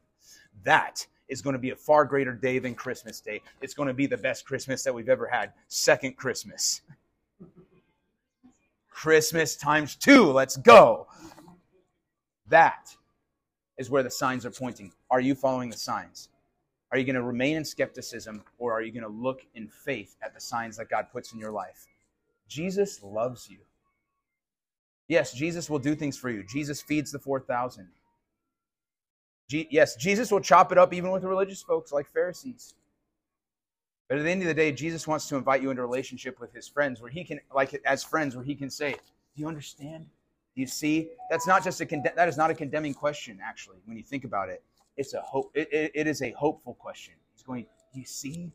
That 0.64 1.06
is 1.30 1.44
going 1.44 1.54
to 1.54 1.60
be 1.60 1.70
a 1.70 1.76
far 1.76 2.06
greater 2.06 2.34
day 2.34 2.58
than 2.58 2.74
Christmas 2.74 3.22
Day. 3.22 3.42
It's 3.62 3.76
going 3.76 3.88
to 3.88 3.94
be 3.94 4.08
the 4.08 4.18
best 4.18 4.46
Christmas 4.48 4.82
that 4.84 4.94
we've 4.94 5.10
ever 5.10 5.28
had. 5.28 5.54
Second 5.68 6.18
Christmas. 6.18 6.82
Christmas 8.90 9.56
times 9.56 9.96
two. 9.96 10.24
Let's 10.24 10.58
go. 10.58 11.06
That 12.48 12.96
is 13.78 13.92
where 13.92 14.02
the 14.02 14.10
signs 14.10 14.44
are 14.44 14.52
pointing. 14.52 14.92
Are 15.12 15.22
you 15.22 15.36
following 15.36 15.70
the 15.70 15.78
signs? 15.78 16.30
Are 16.92 16.98
you 16.98 17.04
going 17.04 17.16
to 17.16 17.24
remain 17.24 17.58
in 17.58 17.66
skepticism 17.66 18.44
or 18.58 18.74
are 18.74 18.82
you 18.82 18.92
going 18.92 19.04
to 19.04 19.10
look 19.10 19.42
in 19.56 19.68
faith 19.68 20.16
at 20.22 20.34
the 20.34 20.40
signs 20.40 20.78
that 20.78 20.90
God 20.90 21.08
puts 21.12 21.34
in 21.34 21.40
your 21.40 21.52
life? 21.52 21.88
Jesus 22.48 23.02
loves 23.04 23.50
you. 23.50 23.60
Yes, 25.08 25.34
Jesus 25.34 25.70
will 25.70 25.80
do 25.80 25.96
things 25.96 26.18
for 26.18 26.30
you. 26.30 26.44
Jesus 26.44 26.82
feeds 26.82 27.12
the 27.12 27.20
4,000. 27.20 27.88
yes, 29.50 29.96
Jesus 29.96 30.32
will 30.32 30.42
chop 30.42 30.72
it 30.72 30.78
up 30.78 30.94
even 30.94 31.12
with 31.12 31.22
the 31.22 31.28
religious 31.28 31.62
folks 31.62 31.92
like 31.92 32.08
Pharisees. 32.12 32.74
But 34.08 34.18
at 34.18 34.24
the 34.24 34.32
end 34.32 34.42
of 34.42 34.48
the 34.48 34.54
day, 34.54 34.72
Jesus 34.72 35.08
wants 35.08 35.28
to 35.28 35.36
invite 35.36 35.62
you 35.62 35.70
into 35.70 35.82
a 35.82 35.86
relationship 35.86 36.40
with 36.40 36.54
his 36.54 36.68
friends 36.68 37.02
where 37.02 37.12
he 37.12 37.26
can, 37.26 37.40
like 37.54 37.80
as 37.86 38.04
friends, 38.04 38.36
where 38.36 38.46
he 38.46 38.56
can 38.56 38.70
say, 38.70 38.92
Do 38.92 39.42
you 39.42 39.48
understand? 39.48 40.06
Do 40.56 40.62
you 40.62 40.68
see? 40.68 41.10
That's 41.30 41.46
not 41.46 41.64
just 41.64 41.82
a 41.82 41.86
that 42.16 42.28
is 42.30 42.38
not 42.38 42.50
a 42.50 42.56
condemning 42.56 42.94
question, 42.94 43.40
actually, 43.44 43.78
when 43.86 43.98
you 43.98 44.04
think 44.04 44.24
about 44.24 44.50
it. 44.50 44.64
It's 44.98 45.14
a 45.14 45.22
hope, 45.22 45.52
it, 45.54 45.72
it, 45.72 45.92
it 45.94 46.08
is 46.08 46.22
a 46.22 46.32
hopeful 46.32 46.74
question. 46.74 47.14
He's 47.34 47.44
going, 47.44 47.66
Do 47.94 48.00
you 48.00 48.06
see? 48.06 48.52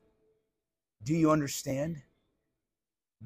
Do 1.05 1.15
you 1.15 1.31
understand? 1.31 2.03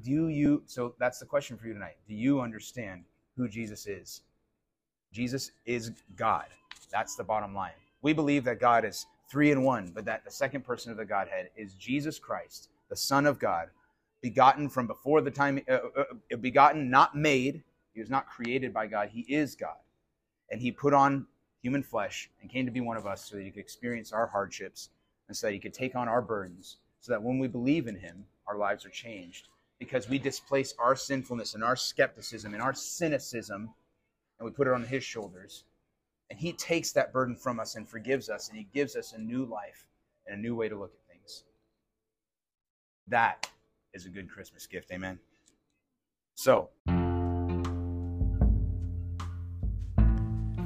Do 0.01 0.27
you 0.29 0.63
so 0.67 0.93
that's 0.99 1.19
the 1.19 1.25
question 1.25 1.57
for 1.57 1.67
you 1.67 1.73
tonight. 1.73 1.97
Do 2.07 2.13
you 2.13 2.41
understand 2.41 3.03
who 3.35 3.47
Jesus 3.47 3.87
is? 3.87 4.21
Jesus 5.11 5.51
is 5.65 5.91
God. 6.15 6.45
That's 6.91 7.15
the 7.15 7.23
bottom 7.23 7.55
line. 7.55 7.71
We 8.01 8.13
believe 8.13 8.43
that 8.45 8.59
God 8.59 8.85
is 8.85 9.05
three 9.29 9.51
in 9.51 9.63
one, 9.63 9.91
but 9.93 10.05
that 10.05 10.23
the 10.23 10.31
second 10.31 10.63
person 10.63 10.91
of 10.91 10.97
the 10.97 11.05
Godhead 11.05 11.49
is 11.55 11.73
Jesus 11.73 12.19
Christ, 12.19 12.69
the 12.89 12.95
Son 12.95 13.25
of 13.25 13.39
God, 13.39 13.69
begotten 14.21 14.69
from 14.69 14.87
before 14.87 15.21
the 15.21 15.31
time, 15.31 15.59
uh, 15.69 15.79
uh, 15.97 16.03
uh, 16.31 16.37
begotten, 16.37 16.89
not 16.89 17.15
made. 17.15 17.63
He 17.93 17.99
was 17.99 18.09
not 18.09 18.27
created 18.27 18.73
by 18.73 18.87
God. 18.87 19.09
He 19.09 19.21
is 19.21 19.55
God. 19.55 19.77
And 20.49 20.61
he 20.61 20.71
put 20.71 20.93
on 20.93 21.25
human 21.67 21.83
flesh 21.83 22.29
and 22.41 22.49
came 22.49 22.65
to 22.65 22.71
be 22.71 22.79
one 22.79 22.95
of 22.95 23.05
us 23.05 23.29
so 23.29 23.35
that 23.35 23.43
he 23.43 23.51
could 23.51 23.59
experience 23.59 24.13
our 24.13 24.25
hardships 24.25 24.87
and 25.27 25.35
so 25.35 25.47
that 25.47 25.53
he 25.53 25.59
could 25.59 25.73
take 25.73 25.95
on 25.95 26.07
our 26.07 26.21
burdens, 26.21 26.77
so 27.01 27.11
that 27.11 27.21
when 27.21 27.39
we 27.39 27.47
believe 27.49 27.87
in 27.87 27.95
him, 27.99 28.23
our 28.47 28.57
lives 28.57 28.85
are 28.85 28.89
changed 28.89 29.49
because 29.77 30.07
we 30.07 30.17
displace 30.17 30.73
our 30.79 30.95
sinfulness 30.95 31.55
and 31.55 31.65
our 31.65 31.75
skepticism 31.75 32.53
and 32.53 32.63
our 32.63 32.73
cynicism 32.73 33.69
and 34.39 34.45
we 34.45 34.51
put 34.51 34.65
it 34.65 34.73
on 34.73 34.85
his 34.85 35.03
shoulders 35.03 35.65
and 36.29 36.39
he 36.39 36.53
takes 36.53 36.93
that 36.93 37.11
burden 37.11 37.35
from 37.35 37.59
us 37.59 37.75
and 37.75 37.87
forgives 37.87 38.29
us, 38.29 38.47
and 38.47 38.57
he 38.57 38.67
gives 38.73 38.95
us 38.95 39.11
a 39.11 39.17
new 39.17 39.43
life 39.45 39.87
and 40.25 40.39
a 40.39 40.41
new 40.41 40.55
way 40.55 40.69
to 40.69 40.77
look 40.77 40.93
at 40.93 41.13
things. 41.13 41.43
That 43.07 43.49
is 43.93 44.05
a 44.05 44.09
good 44.09 44.29
Christmas 44.29 44.67
gift. 44.67 44.89
Amen. 44.91 45.19
So, 46.35 46.69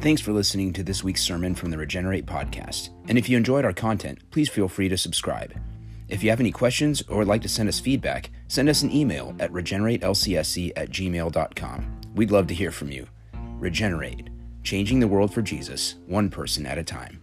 Thanks 0.02 0.20
for 0.20 0.34
listening 0.34 0.74
to 0.74 0.84
this 0.84 1.04
week's 1.04 1.22
sermon 1.22 1.54
from 1.54 1.70
the 1.70 1.78
Regenerate 1.78 2.26
podcast. 2.26 2.90
And 3.08 3.20
if 3.20 3.30
you 3.30 3.38
enjoyed 3.38 3.66
our 3.66 3.72
content, 3.72 4.18
please 4.32 4.50
feel 4.50 4.68
free 4.68 4.90
to 4.90 4.98
subscribe. 4.98 5.54
If 6.10 6.24
you 6.24 6.32
have 6.32 6.40
any 6.40 6.52
questions 6.52 7.04
or 7.08 7.20
would 7.20 7.28
like 7.28 7.44
to 7.44 7.48
send 7.48 7.70
us 7.70 7.80
feedback, 7.80 8.32
send 8.48 8.68
us 8.68 8.82
an 8.82 8.92
email 8.92 9.36
at 9.40 9.52
regeneratelcsc 9.52 10.72
at 10.76 10.90
gmail.com. 10.90 12.02
We'd 12.16 12.32
love 12.32 12.48
to 12.48 12.56
hear 12.56 12.72
from 12.72 12.92
you. 12.92 13.08
Regenerate 13.60 14.32
changing 14.64 15.00
the 15.00 15.08
world 15.08 15.32
for 15.32 15.44
Jesus, 15.44 15.96
one 16.08 16.30
person 16.30 16.66
at 16.66 16.80
a 16.80 16.84
time. 16.84 17.22